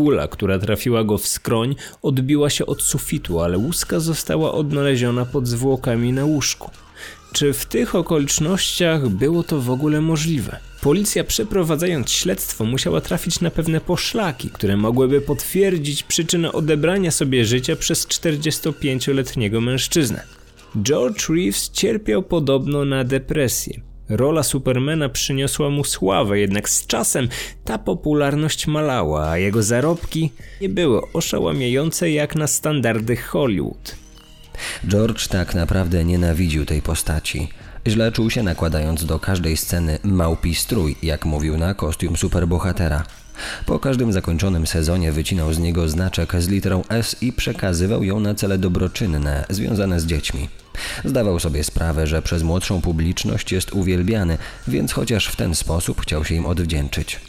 Kula, 0.00 0.28
która 0.28 0.58
trafiła 0.58 1.04
go 1.04 1.18
w 1.18 1.28
skroń, 1.28 1.76
odbiła 2.02 2.50
się 2.50 2.66
od 2.66 2.82
sufitu, 2.82 3.40
ale 3.40 3.58
łuska 3.58 4.00
została 4.00 4.52
odnaleziona 4.52 5.26
pod 5.26 5.48
zwłokami 5.48 6.12
na 6.12 6.24
łóżku. 6.24 6.70
Czy 7.32 7.52
w 7.52 7.66
tych 7.66 7.94
okolicznościach 7.94 9.08
było 9.08 9.42
to 9.42 9.60
w 9.60 9.70
ogóle 9.70 10.00
możliwe? 10.00 10.56
Policja 10.80 11.24
przeprowadzając 11.24 12.10
śledztwo 12.10 12.64
musiała 12.64 13.00
trafić 13.00 13.40
na 13.40 13.50
pewne 13.50 13.80
poszlaki, 13.80 14.50
które 14.50 14.76
mogłyby 14.76 15.20
potwierdzić 15.20 16.02
przyczynę 16.02 16.52
odebrania 16.52 17.10
sobie 17.10 17.44
życia 17.44 17.76
przez 17.76 18.06
45-letniego 18.06 19.60
mężczyznę. 19.60 20.22
George 20.82 21.28
Reeves 21.28 21.70
cierpiał 21.70 22.22
podobno 22.22 22.84
na 22.84 23.04
depresję. 23.04 23.89
Rola 24.10 24.42
Supermana 24.42 25.08
przyniosła 25.08 25.70
mu 25.70 25.84
sławę, 25.84 26.38
jednak 26.38 26.68
z 26.68 26.86
czasem 26.86 27.28
ta 27.64 27.78
popularność 27.78 28.66
malała, 28.66 29.30
a 29.30 29.38
jego 29.38 29.62
zarobki 29.62 30.32
nie 30.60 30.68
były 30.68 31.00
oszałamiające 31.12 32.10
jak 32.10 32.36
na 32.36 32.46
standardy 32.46 33.16
Hollywood. 33.16 33.96
George 34.88 35.28
tak 35.28 35.54
naprawdę 35.54 36.04
nienawidził 36.04 36.64
tej 36.66 36.82
postaci. 36.82 37.48
Źle 37.86 38.12
czuł 38.12 38.30
się 38.30 38.42
nakładając 38.42 39.04
do 39.04 39.18
każdej 39.18 39.56
sceny 39.56 39.98
małpi 40.02 40.54
strój, 40.54 40.96
jak 41.02 41.24
mówił 41.24 41.58
na 41.58 41.74
kostium 41.74 42.16
superbohatera. 42.16 43.04
Po 43.66 43.78
każdym 43.78 44.12
zakończonym 44.12 44.66
sezonie 44.66 45.12
wycinał 45.12 45.52
z 45.52 45.58
niego 45.58 45.88
znaczek 45.88 46.42
z 46.42 46.48
literą 46.48 46.82
S 46.88 47.16
i 47.22 47.32
przekazywał 47.32 48.04
ją 48.04 48.20
na 48.20 48.34
cele 48.34 48.58
dobroczynne 48.58 49.44
związane 49.50 50.00
z 50.00 50.06
dziećmi. 50.06 50.48
Zdawał 51.04 51.40
sobie 51.40 51.64
sprawę, 51.64 52.06
że 52.06 52.22
przez 52.22 52.42
młodszą 52.42 52.80
publiczność 52.80 53.52
jest 53.52 53.72
uwielbiany, 53.72 54.38
więc 54.68 54.92
chociaż 54.92 55.26
w 55.26 55.36
ten 55.36 55.54
sposób 55.54 56.00
chciał 56.00 56.24
się 56.24 56.34
im 56.34 56.46
odwdzięczyć. 56.46 57.20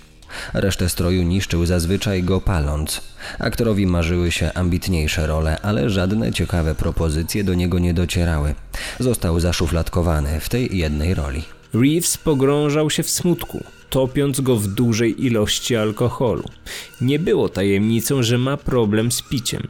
Resztę 0.53 0.89
stroju 0.89 1.23
niszczył 1.23 1.65
zazwyczaj 1.65 2.23
go 2.23 2.41
paląc. 2.41 3.01
Aktorowi 3.39 3.87
marzyły 3.87 4.31
się 4.31 4.53
ambitniejsze 4.53 5.27
role, 5.27 5.59
ale 5.61 5.89
żadne 5.89 6.33
ciekawe 6.33 6.75
propozycje 6.75 7.43
do 7.43 7.53
niego 7.53 7.79
nie 7.79 7.93
docierały. 7.93 8.55
Został 8.99 9.39
zaszufladkowany 9.39 10.39
w 10.39 10.49
tej 10.49 10.77
jednej 10.77 11.13
roli. 11.13 11.43
Reeves 11.73 12.17
pogrążał 12.17 12.89
się 12.89 13.03
w 13.03 13.09
smutku, 13.09 13.63
topiąc 13.89 14.41
go 14.41 14.55
w 14.55 14.67
dużej 14.67 15.25
ilości 15.25 15.75
alkoholu. 15.75 16.43
Nie 17.01 17.19
było 17.19 17.49
tajemnicą, 17.49 18.23
że 18.23 18.37
ma 18.37 18.57
problem 18.57 19.11
z 19.11 19.21
piciem. 19.21 19.67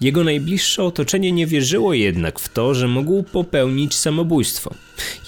Jego 0.00 0.24
najbliższe 0.24 0.82
otoczenie 0.82 1.32
nie 1.32 1.46
wierzyło 1.46 1.94
jednak 1.94 2.38
w 2.38 2.48
to, 2.48 2.74
że 2.74 2.88
mógł 2.88 3.22
popełnić 3.22 3.94
samobójstwo. 3.96 4.74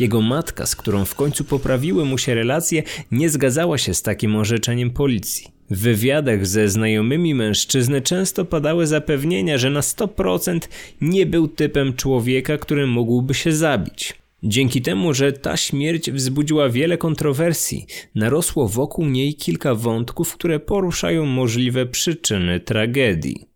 Jego 0.01 0.21
matka, 0.21 0.67
z 0.67 0.77
którą 0.77 1.05
w 1.05 1.15
końcu 1.15 1.45
poprawiły 1.45 2.05
mu 2.05 2.19
się 2.19 2.35
relacje, 2.35 2.83
nie 3.11 3.31
zgadzała 3.31 3.79
się 3.79 3.95
z 3.95 4.03
takim 4.03 4.37
orzeczeniem 4.37 4.91
policji. 4.91 5.47
W 5.71 5.79
wywiadach 5.81 6.47
ze 6.47 6.69
znajomymi 6.69 7.35
mężczyzny 7.35 8.03
często 8.03 8.45
padały 8.45 8.87
zapewnienia, 8.87 9.59
że 9.59 9.71
na 9.71 9.81
100% 9.81 10.61
nie 11.01 11.27
był 11.27 11.49
typem 11.49 11.95
człowieka, 11.95 12.59
który 12.59 12.87
mógłby 12.87 13.35
się 13.35 13.53
zabić. 13.53 14.15
Dzięki 14.43 14.83
temu, 14.83 15.15
że 15.15 15.33
ta 15.33 15.57
śmierć 15.57 16.11
wzbudziła 16.11 16.69
wiele 16.69 16.99
kontrowersji, 16.99 17.87
narosło 18.15 18.69
wokół 18.69 19.07
niej 19.07 19.35
kilka 19.35 19.75
wątków, 19.75 20.35
które 20.35 20.61
poruszają 20.61 21.27
możliwe 21.27 21.87
przyczyny 21.87 22.61
tragedii. 22.61 23.48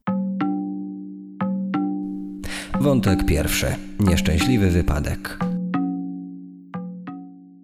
Wątek 2.83 3.27
pierwszy. 3.27 3.67
Nieszczęśliwy 4.01 4.71
wypadek. 4.71 5.39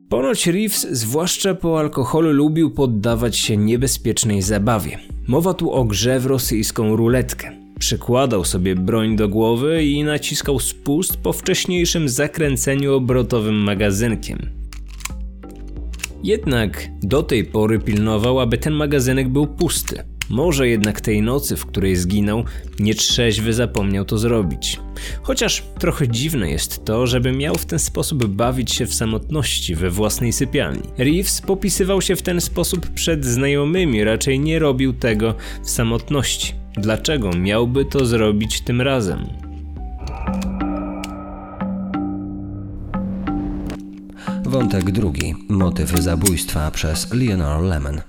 Ponoć 0.09 0.47
Reeves, 0.47 0.87
zwłaszcza 0.91 1.55
po 1.55 1.81
alkoholu, 1.81 2.33
lubił 2.33 2.71
poddawać 2.71 3.37
się 3.37 3.57
niebezpiecznej 3.57 4.43
zabawie. 4.43 4.99
Mowa 5.27 5.55
tu 5.55 5.73
o 5.73 5.85
grze 5.85 6.21
w 6.21 6.27
rosyjską 6.27 6.97
ruletkę. 6.97 7.51
Przykładał 7.79 8.45
sobie 8.45 8.75
broń 8.75 9.17
do 9.17 9.29
głowy 9.29 9.85
i 9.85 10.05
naciskał 10.05 10.59
spust 10.59 11.17
po 11.17 11.33
wcześniejszym 11.33 12.09
zakręceniu 12.09 12.95
obrotowym 12.95 13.55
magazynkiem. 13.55 14.39
Jednak 16.23 16.89
do 17.03 17.23
tej 17.23 17.45
pory 17.45 17.79
pilnował, 17.79 18.41
aby 18.41 18.59
ten 18.59 18.73
magazynek 18.73 19.29
był 19.29 19.47
pusty. 19.47 20.18
Może 20.31 20.69
jednak 20.69 21.01
tej 21.01 21.23
nocy, 21.23 21.57
w 21.57 21.67
której 21.67 21.97
zginął, 21.97 22.45
nietrzeźwy 22.81 23.53
zapomniał 23.53 24.05
to 24.05 24.19
zrobić. 24.19 24.81
Chociaż 25.23 25.65
trochę 25.79 26.09
dziwne 26.09 26.51
jest 26.51 26.85
to, 26.85 27.07
żeby 27.07 27.33
miał 27.33 27.55
w 27.55 27.67
ten 27.67 27.79
sposób 27.79 28.27
bawić 28.27 28.73
się 28.73 28.87
w 28.87 28.95
samotności 28.95 29.75
we 29.75 29.91
własnej 29.91 30.33
sypialni. 30.33 30.83
Reeves 30.99 31.41
popisywał 31.41 32.03
się 32.03 32.17
w 32.17 32.23
ten 32.23 32.41
sposób 32.41 32.87
przed 32.87 33.25
znajomymi, 33.25 34.05
raczej 34.05 34.41
nie 34.41 34.59
robił 34.59 34.93
tego 34.93 35.35
w 35.65 35.71
samotności. 35.71 36.55
Dlaczego 36.77 37.31
miałby 37.31 37.85
to 37.85 38.07
zrobić 38.07 38.61
tym 38.61 38.81
razem? 38.81 39.27
Wątek 44.45 44.91
drugi. 44.91 45.35
Motyw 45.49 45.91
zabójstwa 45.91 46.71
przez 46.71 47.13
Leonore 47.13 47.69
Lemon. 47.69 48.01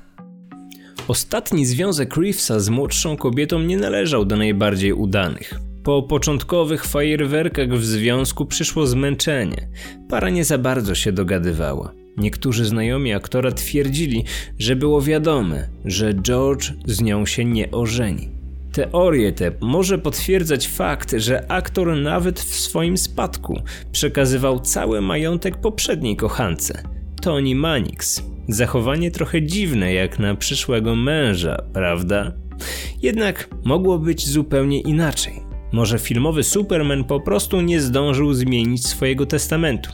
Ostatni 1.10 1.66
związek 1.66 2.18
Reevesa 2.18 2.60
z 2.60 2.70
młodszą 2.70 3.18
kobietą 3.18 3.60
nie 3.60 3.78
należał 3.78 4.26
do 4.26 4.36
najbardziej 4.36 4.94
udanych. 4.94 5.60
Po 5.84 6.04
początkowych 6.04 6.86
fajerwerkach 6.86 7.70
w 7.70 7.86
związku 7.86 8.46
przyszło 8.46 8.88
zmęczenie. 8.88 9.68
Para 10.10 10.30
nie 10.30 10.46
za 10.46 10.58
bardzo 10.58 10.96
się 10.96 11.12
dogadywała. 11.12 11.92
Niektórzy 12.18 12.66
znajomi 12.66 13.14
aktora 13.14 13.52
twierdzili, 13.52 14.24
że 14.60 14.76
było 14.76 15.02
wiadome, 15.02 15.68
że 15.86 16.14
George 16.14 16.72
z 16.86 17.02
nią 17.02 17.26
się 17.26 17.46
nie 17.46 17.72
ożeni. 17.72 18.30
Teorię 18.74 19.32
tę 19.32 19.52
może 19.62 19.98
potwierdzać 19.98 20.68
fakt, 20.68 21.16
że 21.18 21.52
aktor 21.52 21.98
nawet 21.98 22.40
w 22.40 22.60
swoim 22.60 22.98
spadku 22.98 23.62
przekazywał 23.92 24.60
cały 24.60 25.02
majątek 25.02 25.58
poprzedniej 25.58 26.16
kochance, 26.16 26.84
Tony 27.22 27.56
Mannix. 27.56 28.24
Zachowanie 28.50 29.12
trochę 29.12 29.42
dziwne 29.42 29.94
jak 29.94 30.20
na 30.20 30.36
przyszłego 30.36 30.96
męża, 30.96 31.64
prawda? 31.74 32.32
Jednak 33.02 33.50
mogło 33.64 34.00
być 34.00 34.30
zupełnie 34.30 34.82
inaczej. 34.82 35.34
Może 35.72 36.00
filmowy 36.00 36.44
Superman 36.44 37.04
po 37.04 37.20
prostu 37.20 37.62
nie 37.62 37.82
zdążył 37.82 38.34
zmienić 38.34 38.88
swojego 38.88 39.26
testamentu. 39.26 39.92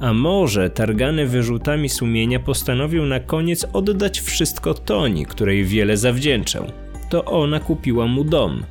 A 0.00 0.12
może 0.12 0.70
targany 0.70 1.26
wyrzutami 1.26 1.88
sumienia 1.88 2.40
postanowił 2.40 3.06
na 3.06 3.20
koniec 3.20 3.66
oddać 3.72 4.20
wszystko 4.20 4.74
Toni, 4.74 5.26
której 5.26 5.64
wiele 5.64 5.96
zawdzięczał. 5.96 6.64
To 7.10 7.24
ona 7.24 7.60
kupiła 7.60 8.06
mu 8.06 8.24
dom, 8.24 8.64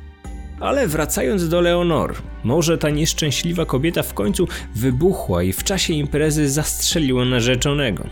ale 0.62 0.88
wracając 0.88 1.48
do 1.48 1.60
Leonor, 1.60 2.14
może 2.44 2.78
ta 2.78 2.90
nieszczęśliwa 2.90 3.64
kobieta 3.64 4.02
w 4.02 4.14
końcu 4.14 4.48
wybuchła 4.74 5.42
i 5.42 5.52
w 5.52 5.64
czasie 5.64 5.94
imprezy 5.94 6.48
zastrzeliła 6.48 7.24
narzeczonego. 7.24 8.08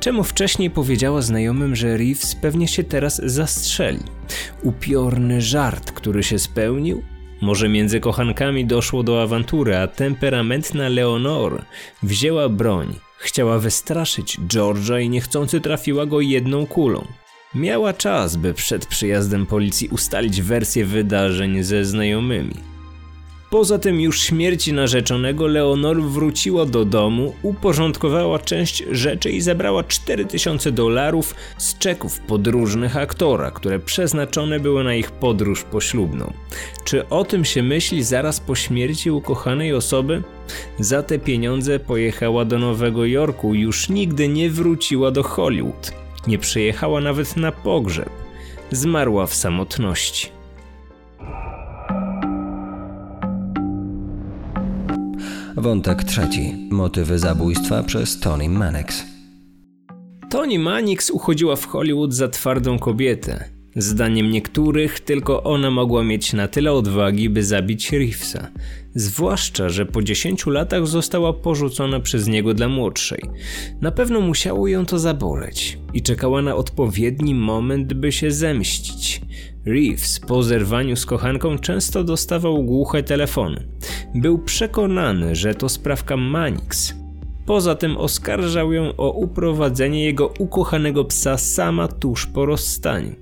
Czemu 0.00 0.24
wcześniej 0.24 0.70
powiedziała 0.70 1.22
znajomym, 1.22 1.76
że 1.76 1.96
Reeves 1.96 2.34
pewnie 2.34 2.68
się 2.68 2.84
teraz 2.84 3.22
zastrzeli? 3.24 4.02
Upiorny 4.62 5.42
żart, 5.42 5.92
który 5.92 6.22
się 6.22 6.38
spełnił? 6.38 7.02
Może 7.40 7.68
między 7.68 8.00
kochankami 8.00 8.66
doszło 8.66 9.02
do 9.02 9.22
awantury, 9.22 9.76
a 9.76 9.86
temperamentna 9.86 10.88
Leonor 10.88 11.62
wzięła 12.02 12.48
broń. 12.48 12.94
Chciała 13.18 13.58
wystraszyć 13.58 14.40
George'a 14.40 15.02
i 15.02 15.08
niechcący 15.08 15.60
trafiła 15.60 16.06
go 16.06 16.20
jedną 16.20 16.66
kulą. 16.66 17.04
Miała 17.54 17.92
czas, 17.92 18.36
by 18.36 18.54
przed 18.54 18.86
przyjazdem 18.86 19.46
policji 19.46 19.88
ustalić 19.88 20.42
wersję 20.42 20.84
wydarzeń 20.84 21.62
ze 21.62 21.84
znajomymi. 21.84 22.54
Poza 23.50 23.78
tym 23.78 24.00
już 24.00 24.20
śmierci 24.20 24.72
narzeczonego 24.72 25.46
Leonor 25.46 26.02
wróciła 26.02 26.66
do 26.66 26.84
domu, 26.84 27.34
uporządkowała 27.42 28.38
część 28.38 28.84
rzeczy 28.90 29.30
i 29.30 29.40
zebrała 29.40 29.84
4000 29.84 30.72
dolarów 30.72 31.34
z 31.58 31.78
czeków 31.78 32.20
podróżnych 32.20 32.96
aktora, 32.96 33.50
które 33.50 33.78
przeznaczone 33.78 34.60
były 34.60 34.84
na 34.84 34.94
ich 34.94 35.10
podróż 35.10 35.62
poślubną. 35.62 36.32
Czy 36.84 37.08
o 37.08 37.24
tym 37.24 37.44
się 37.44 37.62
myśli 37.62 38.02
zaraz 38.02 38.40
po 38.40 38.54
śmierci 38.54 39.10
ukochanej 39.10 39.74
osoby? 39.74 40.22
Za 40.78 41.02
te 41.02 41.18
pieniądze 41.18 41.78
pojechała 41.78 42.44
do 42.44 42.58
Nowego 42.58 43.04
Jorku 43.04 43.54
już 43.54 43.88
nigdy 43.88 44.28
nie 44.28 44.50
wróciła 44.50 45.10
do 45.10 45.22
Hollywood. 45.22 46.03
Nie 46.26 46.38
przyjechała 46.38 47.00
nawet 47.00 47.36
na 47.36 47.52
pogrzeb. 47.52 48.10
Zmarła 48.70 49.26
w 49.26 49.34
samotności. 49.34 50.28
Wątek 55.56 56.04
trzeci. 56.04 56.68
Motywy 56.70 57.18
zabójstwa 57.18 57.82
przez 57.82 58.20
Tony 58.20 58.48
Mannix. 58.48 59.04
Tony 60.30 60.58
Mannix 60.58 61.10
uchodziła 61.10 61.56
w 61.56 61.66
Hollywood 61.66 62.14
za 62.14 62.28
twardą 62.28 62.78
kobietę. 62.78 63.53
Zdaniem 63.76 64.30
niektórych 64.30 65.00
tylko 65.00 65.42
ona 65.42 65.70
mogła 65.70 66.04
mieć 66.04 66.32
na 66.32 66.48
tyle 66.48 66.72
odwagi, 66.72 67.30
by 67.30 67.44
zabić 67.44 67.92
Reevesa. 67.92 68.48
Zwłaszcza, 68.94 69.68
że 69.68 69.86
po 69.86 70.02
10 70.02 70.46
latach 70.46 70.86
została 70.86 71.32
porzucona 71.32 72.00
przez 72.00 72.28
niego 72.28 72.54
dla 72.54 72.68
młodszej. 72.68 73.22
Na 73.80 73.90
pewno 73.90 74.20
musiało 74.20 74.68
ją 74.68 74.86
to 74.86 74.98
zaboleć 74.98 75.78
i 75.94 76.02
czekała 76.02 76.42
na 76.42 76.56
odpowiedni 76.56 77.34
moment, 77.34 77.94
by 77.94 78.12
się 78.12 78.30
zemścić. 78.30 79.20
Reeves 79.66 80.20
po 80.20 80.42
zerwaniu 80.42 80.96
z 80.96 81.06
kochanką 81.06 81.58
często 81.58 82.04
dostawał 82.04 82.64
głuche 82.64 83.02
telefony. 83.02 83.68
Był 84.14 84.38
przekonany, 84.38 85.34
że 85.34 85.54
to 85.54 85.68
sprawka 85.68 86.16
Manix. 86.16 86.94
Poza 87.46 87.74
tym 87.74 87.96
oskarżał 87.96 88.72
ją 88.72 88.96
o 88.96 89.10
uprowadzenie 89.10 90.04
jego 90.04 90.32
ukochanego 90.38 91.04
psa 91.04 91.38
sama 91.38 91.88
tuż 91.88 92.26
po 92.26 92.46
rozstaniu. 92.46 93.14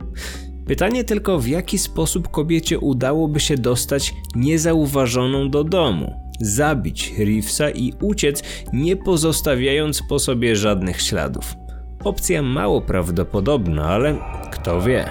Pytanie 0.66 1.04
tylko, 1.04 1.38
w 1.38 1.46
jaki 1.46 1.78
sposób 1.78 2.28
kobiecie 2.28 2.78
udałoby 2.78 3.40
się 3.40 3.56
dostać 3.56 4.14
niezauważoną 4.34 5.50
do 5.50 5.64
domu, 5.64 6.12
zabić 6.40 7.14
Reevesa 7.18 7.70
i 7.70 7.92
uciec, 8.02 8.42
nie 8.72 8.96
pozostawiając 8.96 10.02
po 10.08 10.18
sobie 10.18 10.56
żadnych 10.56 11.02
śladów. 11.02 11.54
Opcja 12.04 12.42
mało 12.42 12.80
prawdopodobna, 12.80 13.84
ale 13.84 14.18
kto 14.52 14.82
wie. 14.82 15.08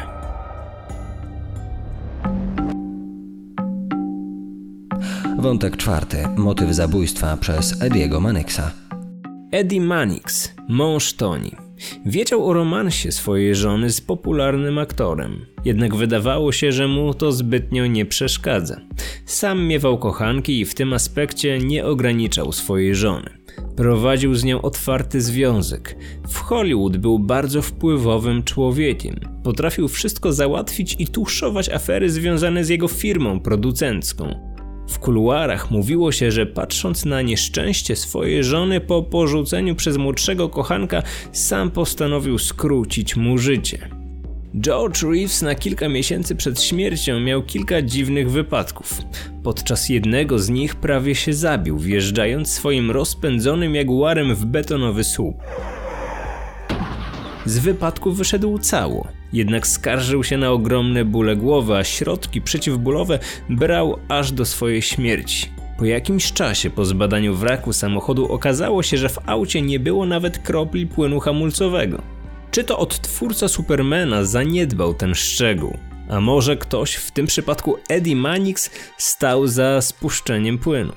Wątek 5.40 5.78
czwarty. 5.78 6.18
Motyw 6.38 6.72
zabójstwa 6.72 7.38
przez 7.38 7.82
Ediego 7.82 8.20
Manixa. 8.20 8.72
Eddie 9.52 9.82
Mannix, 9.82 10.56
mąż 10.68 11.14
Toni. 11.14 11.52
Wiedział 12.06 12.46
o 12.46 12.54
romansie 12.54 13.12
swojej 13.12 13.56
żony 13.56 13.90
z 13.90 14.02
popularnym 14.02 14.78
aktorem, 14.78 15.46
jednak 15.66 15.96
wydawało 15.96 16.52
się, 16.52 16.72
że 16.72 16.88
mu 16.88 17.14
to 17.14 17.32
zbytnio 17.32 17.88
nie 17.88 18.06
przeszkadza. 18.06 18.82
Sam 19.26 19.64
miewał 19.68 19.98
kochanki 19.98 20.60
i 20.60 20.66
w 20.66 20.76
tym 20.76 20.94
aspekcie 20.94 21.58
nie 21.58 21.86
ograniczał 21.86 22.52
swojej 22.52 22.96
żony. 22.96 23.30
Prowadził 23.76 24.36
z 24.36 24.44
nią 24.44 24.62
otwarty 24.62 25.22
związek. 25.22 25.98
W 26.28 26.38
Hollywood 26.38 26.98
był 26.98 27.20
bardzo 27.20 27.62
wpływowym 27.62 28.44
człowiekiem. 28.44 29.16
Potrafił 29.44 29.88
wszystko 29.88 30.34
załatwić 30.34 30.96
i 31.00 31.08
tuszować 31.08 31.70
afery 31.70 32.10
związane 32.10 32.64
z 32.64 32.70
jego 32.70 32.88
firmą 32.88 33.40
producencką. 33.40 34.51
W 34.88 35.00
kuluarach 35.00 35.72
mówiło 35.72 36.12
się, 36.12 36.32
że 36.32 36.46
patrząc 36.46 37.06
na 37.06 37.22
nieszczęście 37.22 37.96
swojej 37.96 38.44
żony 38.44 38.82
po 38.82 39.04
porzuceniu 39.04 39.76
przez 39.76 39.98
młodszego 39.98 40.50
kochanka, 40.50 41.04
sam 41.32 41.72
postanowił 41.72 42.38
skrócić 42.38 43.16
mu 43.16 43.38
życie. 43.38 43.90
George 44.60 45.04
Reeves 45.04 45.42
na 45.42 45.56
kilka 45.56 45.90
miesięcy 45.90 46.36
przed 46.36 46.62
śmiercią 46.62 47.20
miał 47.20 47.44
kilka 47.44 47.82
dziwnych 47.82 48.32
wypadków. 48.32 48.98
Podczas 49.44 49.90
jednego 49.90 50.40
z 50.40 50.50
nich 50.50 50.76
prawie 50.76 51.16
się 51.16 51.34
zabił, 51.34 51.78
wjeżdżając 51.78 52.52
swoim 52.52 52.92
rozpędzonym 52.92 53.76
jaguarem 53.76 54.36
w 54.36 54.46
betonowy 54.46 55.04
słup. 55.04 55.36
Z 57.46 57.60
wypadku 57.60 58.12
wyszedł 58.12 58.58
cało, 58.58 59.08
jednak 59.34 59.68
skarżył 59.68 60.24
się 60.24 60.38
na 60.38 60.52
ogromne 60.52 61.06
bóle 61.06 61.36
głowy, 61.36 61.76
a 61.76 61.84
środki 61.84 62.42
przeciwbólowe 62.42 63.20
brał 63.50 64.00
aż 64.10 64.32
do 64.32 64.46
swojej 64.46 64.82
śmierci. 64.82 65.50
Po 65.78 65.86
jakimś 65.86 66.34
czasie 66.34 66.70
po 66.70 66.86
zbadaniu 66.86 67.36
wraku 67.36 67.74
samochodu 67.74 68.32
okazało 68.32 68.84
się, 68.84 68.98
że 68.98 69.10
w 69.10 69.20
aucie 69.26 69.62
nie 69.62 69.80
było 69.80 70.06
nawet 70.06 70.40
kropli 70.40 70.88
płynu 70.88 71.20
hamulcowego. 71.20 72.02
Czy 72.52 72.64
to 72.64 72.78
odtwórca 72.78 73.48
Supermana 73.48 74.24
zaniedbał 74.24 74.94
ten 74.94 75.16
szczegół? 75.16 75.78
A 76.10 76.20
może 76.20 76.58
ktoś, 76.58 76.96
w 76.96 77.12
tym 77.12 77.28
przypadku 77.28 77.78
Eddie 77.90 78.16
Mannix, 78.16 78.70
stał 78.98 79.48
za 79.48 79.82
spuszczeniem 79.82 80.58
płynu? 80.58 80.94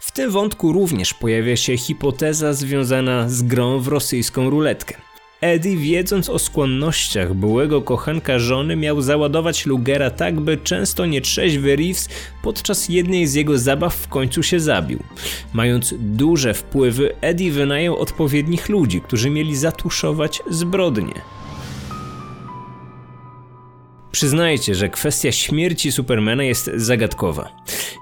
W 0.00 0.12
tym 0.12 0.30
wątku 0.30 0.72
również 0.72 1.14
pojawia 1.14 1.56
się 1.56 1.76
hipoteza 1.76 2.52
związana 2.52 3.28
z 3.28 3.42
grą 3.42 3.80
w 3.80 3.88
rosyjską 3.88 4.50
ruletkę. 4.50 5.09
Eddie, 5.40 5.76
wiedząc 5.76 6.30
o 6.30 6.38
skłonnościach 6.38 7.34
byłego 7.34 7.82
kochanka 7.82 8.38
żony, 8.38 8.76
miał 8.76 9.00
załadować 9.00 9.66
Lugera 9.66 10.10
tak, 10.10 10.40
by 10.40 10.56
często 10.56 11.06
nietrzeźwy 11.06 11.76
Reeves 11.76 12.08
podczas 12.42 12.88
jednej 12.88 13.26
z 13.26 13.34
jego 13.34 13.58
zabaw 13.58 13.94
w 13.94 14.08
końcu 14.08 14.42
się 14.42 14.60
zabił. 14.60 15.02
Mając 15.52 15.94
duże 15.98 16.54
wpływy, 16.54 17.14
Eddie 17.20 17.52
wynajął 17.52 17.96
odpowiednich 17.96 18.68
ludzi, 18.68 19.00
którzy 19.00 19.30
mieli 19.30 19.56
zatuszować 19.56 20.42
zbrodnie. 20.50 21.14
Przyznajcie, 24.12 24.74
że 24.74 24.88
kwestia 24.88 25.32
śmierci 25.32 25.92
Supermana 25.92 26.44
jest 26.44 26.70
zagadkowa. 26.74 27.48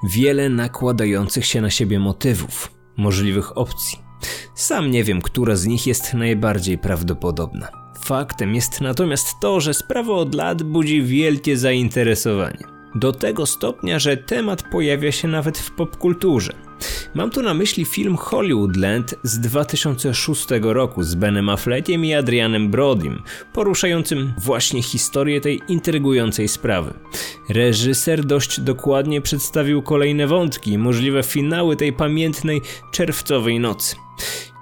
Wiele 0.05 0.49
nakładających 0.49 1.47
się 1.47 1.61
na 1.61 1.71
siebie 1.71 1.99
motywów, 1.99 2.73
możliwych 2.97 3.59
opcji. 3.59 4.08
Sam 4.55 4.91
nie 4.91 5.05
wiem, 5.05 5.23
która 5.23 5.57
z 5.57 5.67
nich 5.67 5.87
jest 5.87 6.15
najbardziej 6.15 6.79
prawdopodobna. 6.79 7.69
Faktem 8.05 8.55
jest 8.55 8.81
natomiast 8.81 9.27
to, 9.41 9.61
że 9.61 9.75
sprawa 9.75 10.13
od 10.13 10.35
lat 10.35 10.63
budzi 10.63 11.03
wielkie 11.03 11.57
zainteresowanie. 11.57 12.79
Do 12.95 13.13
tego 13.13 13.47
stopnia, 13.47 13.99
że 13.99 14.17
temat 14.17 14.63
pojawia 14.63 15.13
się 15.13 15.29
nawet 15.29 15.59
w 15.59 15.71
popkulturze. 15.71 16.53
Mam 17.15 17.31
tu 17.31 17.43
na 17.43 17.55
myśli 17.55 17.85
film 17.85 18.17
Hollywoodland 18.17 19.15
z 19.23 19.39
2006 19.39 20.47
roku 20.63 21.03
z 21.03 21.15
Benem 21.15 21.49
Affleckiem 21.49 22.05
i 22.05 22.15
Adrianem 22.15 22.71
Brodym, 22.71 23.23
poruszającym 23.53 24.35
właśnie 24.39 24.83
historię 24.83 25.41
tej 25.41 25.61
intrygującej 25.69 26.49
sprawy. 26.49 26.95
Reżyser 27.49 28.25
dość 28.25 28.61
dokładnie 28.61 29.21
przedstawił 29.21 29.83
kolejne 29.83 30.27
wątki 30.27 30.73
i 30.73 30.79
możliwe 30.79 31.23
finały 31.23 31.77
tej 31.77 31.93
pamiętnej 31.93 32.61
czerwcowej 32.93 33.61
nocy. 33.61 33.97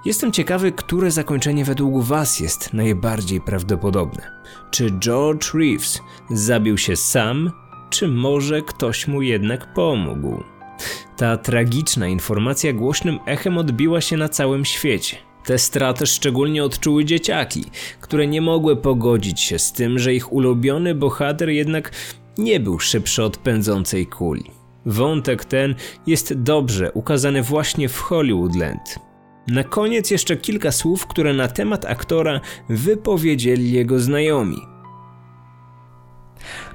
Jestem 0.06 0.32
ciekawy, 0.32 0.72
które 0.72 1.10
zakończenie 1.10 1.64
według 1.64 2.04
Was 2.04 2.40
jest 2.40 2.72
najbardziej 2.72 3.40
prawdopodobne. 3.40 4.30
Czy 4.70 4.90
George 4.90 5.54
Reeves 5.54 6.00
zabił 6.30 6.78
się 6.78 6.96
sam, 6.96 7.50
czy 7.90 8.08
może 8.08 8.62
ktoś 8.62 9.08
mu 9.08 9.22
jednak 9.22 9.74
pomógł? 9.74 10.42
Ta 11.16 11.36
tragiczna 11.36 12.08
informacja 12.08 12.72
głośnym 12.72 13.18
echem 13.26 13.58
odbiła 13.58 14.00
się 14.00 14.16
na 14.16 14.28
całym 14.28 14.64
świecie. 14.64 15.16
Tę 15.44 15.58
stratę 15.58 16.06
szczególnie 16.06 16.64
odczuły 16.64 17.04
dzieciaki, 17.04 17.64
które 18.00 18.26
nie 18.26 18.40
mogły 18.40 18.76
pogodzić 18.76 19.40
się 19.40 19.58
z 19.58 19.72
tym, 19.72 19.98
że 19.98 20.14
ich 20.14 20.32
ulubiony 20.32 20.94
bohater 20.94 21.48
jednak 21.48 21.92
nie 22.38 22.60
był 22.60 22.78
szybszy 22.78 23.24
od 23.24 23.36
pędzącej 23.36 24.06
kuli. 24.06 24.50
Wątek 24.86 25.44
ten 25.44 25.74
jest 26.06 26.34
dobrze 26.34 26.92
ukazany 26.92 27.42
właśnie 27.42 27.88
w 27.88 28.00
Hollywoodland. 28.00 29.05
Na 29.48 29.64
koniec 29.64 30.10
jeszcze 30.10 30.36
kilka 30.36 30.72
słów, 30.72 31.06
które 31.06 31.34
na 31.34 31.48
temat 31.48 31.84
aktora 31.84 32.40
wypowiedzieli 32.68 33.72
jego 33.72 34.00
znajomi. 34.00 34.56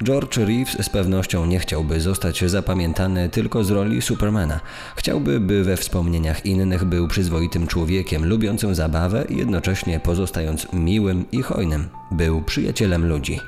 George 0.04 0.38
Reeves 0.38 0.86
z 0.86 0.90
pewnością 0.90 1.46
nie 1.46 1.60
chciałby 1.60 2.02
zostać 2.02 2.44
zapamiętany 2.44 3.30
tylko 3.30 3.64
z 3.64 3.72
roli 3.72 4.02
Supermana. 4.02 4.60
Chciałby, 4.96 5.40
by 5.40 5.64
we 5.64 5.78
wspomnieniach 5.78 6.46
innych 6.46 6.84
był 6.86 7.08
przyzwoitym 7.08 7.68
człowiekiem, 7.68 8.26
lubiącym 8.26 8.76
zabawę 8.76 9.26
jednocześnie 9.30 10.00
pozostając 10.00 10.74
miłym 10.74 11.26
i 11.32 11.42
hojnym. 11.42 11.90
Był 12.12 12.42
przyjacielem 12.42 13.08
ludzi. 13.08 13.40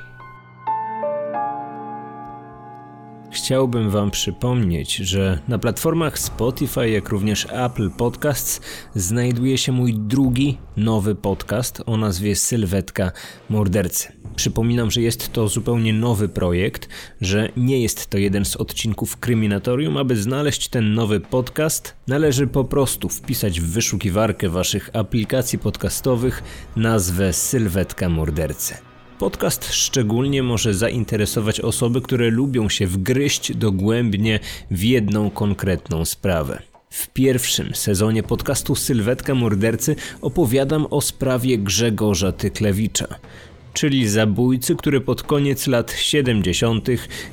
Chciałbym 3.34 3.90
Wam 3.90 4.10
przypomnieć, 4.10 4.96
że 4.96 5.38
na 5.48 5.58
platformach 5.58 6.18
Spotify, 6.18 6.90
jak 6.90 7.08
również 7.08 7.46
Apple 7.50 7.90
Podcasts 7.90 8.60
znajduje 8.94 9.58
się 9.58 9.72
mój 9.72 9.94
drugi 9.94 10.58
nowy 10.76 11.14
podcast 11.14 11.82
o 11.86 11.96
nazwie 11.96 12.36
Sylwetka 12.36 13.12
Mordercy. 13.50 14.12
Przypominam, 14.36 14.90
że 14.90 15.02
jest 15.02 15.32
to 15.32 15.48
zupełnie 15.48 15.92
nowy 15.92 16.28
projekt, 16.28 16.88
że 17.20 17.48
nie 17.56 17.82
jest 17.82 18.10
to 18.10 18.18
jeden 18.18 18.44
z 18.44 18.56
odcinków 18.56 19.16
Kryminatorium. 19.16 19.96
Aby 19.96 20.16
znaleźć 20.16 20.68
ten 20.68 20.94
nowy 20.94 21.20
podcast, 21.20 21.94
należy 22.06 22.46
po 22.46 22.64
prostu 22.64 23.08
wpisać 23.08 23.60
w 23.60 23.72
wyszukiwarkę 23.72 24.48
Waszych 24.48 24.90
aplikacji 24.92 25.58
podcastowych 25.58 26.42
nazwę 26.76 27.32
Sylwetka 27.32 28.08
Mordercy. 28.08 28.93
Podcast 29.18 29.72
szczególnie 29.72 30.42
może 30.42 30.74
zainteresować 30.74 31.60
osoby, 31.60 32.00
które 32.00 32.30
lubią 32.30 32.68
się 32.68 32.86
wgryźć 32.86 33.56
dogłębnie 33.56 34.40
w 34.70 34.82
jedną 34.82 35.30
konkretną 35.30 36.04
sprawę. 36.04 36.62
W 36.90 37.08
pierwszym 37.08 37.74
sezonie 37.74 38.22
podcastu 38.22 38.74
Sylwetka 38.74 39.34
Mordercy 39.34 39.96
opowiadam 40.20 40.86
o 40.90 41.00
sprawie 41.00 41.58
Grzegorza 41.58 42.32
Tyklewicza, 42.32 43.06
czyli 43.72 44.08
zabójcy, 44.08 44.76
który 44.76 45.00
pod 45.00 45.22
koniec 45.22 45.66
lat 45.66 45.92
70. 45.98 46.88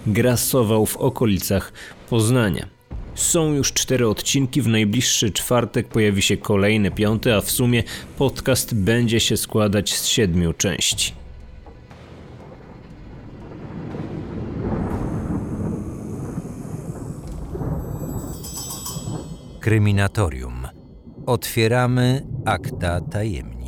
grasował 0.07 0.85
w 0.85 0.97
okolicach 0.97 1.73
Poznania. 2.09 2.67
Są 3.15 3.53
już 3.53 3.73
cztery 3.73 4.07
odcinki, 4.07 4.61
w 4.61 4.67
najbliższy 4.67 5.31
czwartek 5.31 5.87
pojawi 5.87 6.21
się 6.21 6.37
kolejny 6.37 6.91
piąty, 6.91 7.35
a 7.35 7.41
w 7.41 7.51
sumie 7.51 7.83
podcast 8.17 8.75
będzie 8.75 9.19
się 9.19 9.37
składać 9.37 9.93
z 9.93 10.05
siedmiu 10.05 10.53
części. 10.53 11.20
Kryminatorium. 19.61 20.67
Otwieramy 21.25 22.25
akta 22.45 23.01
tajemnic. 23.01 23.60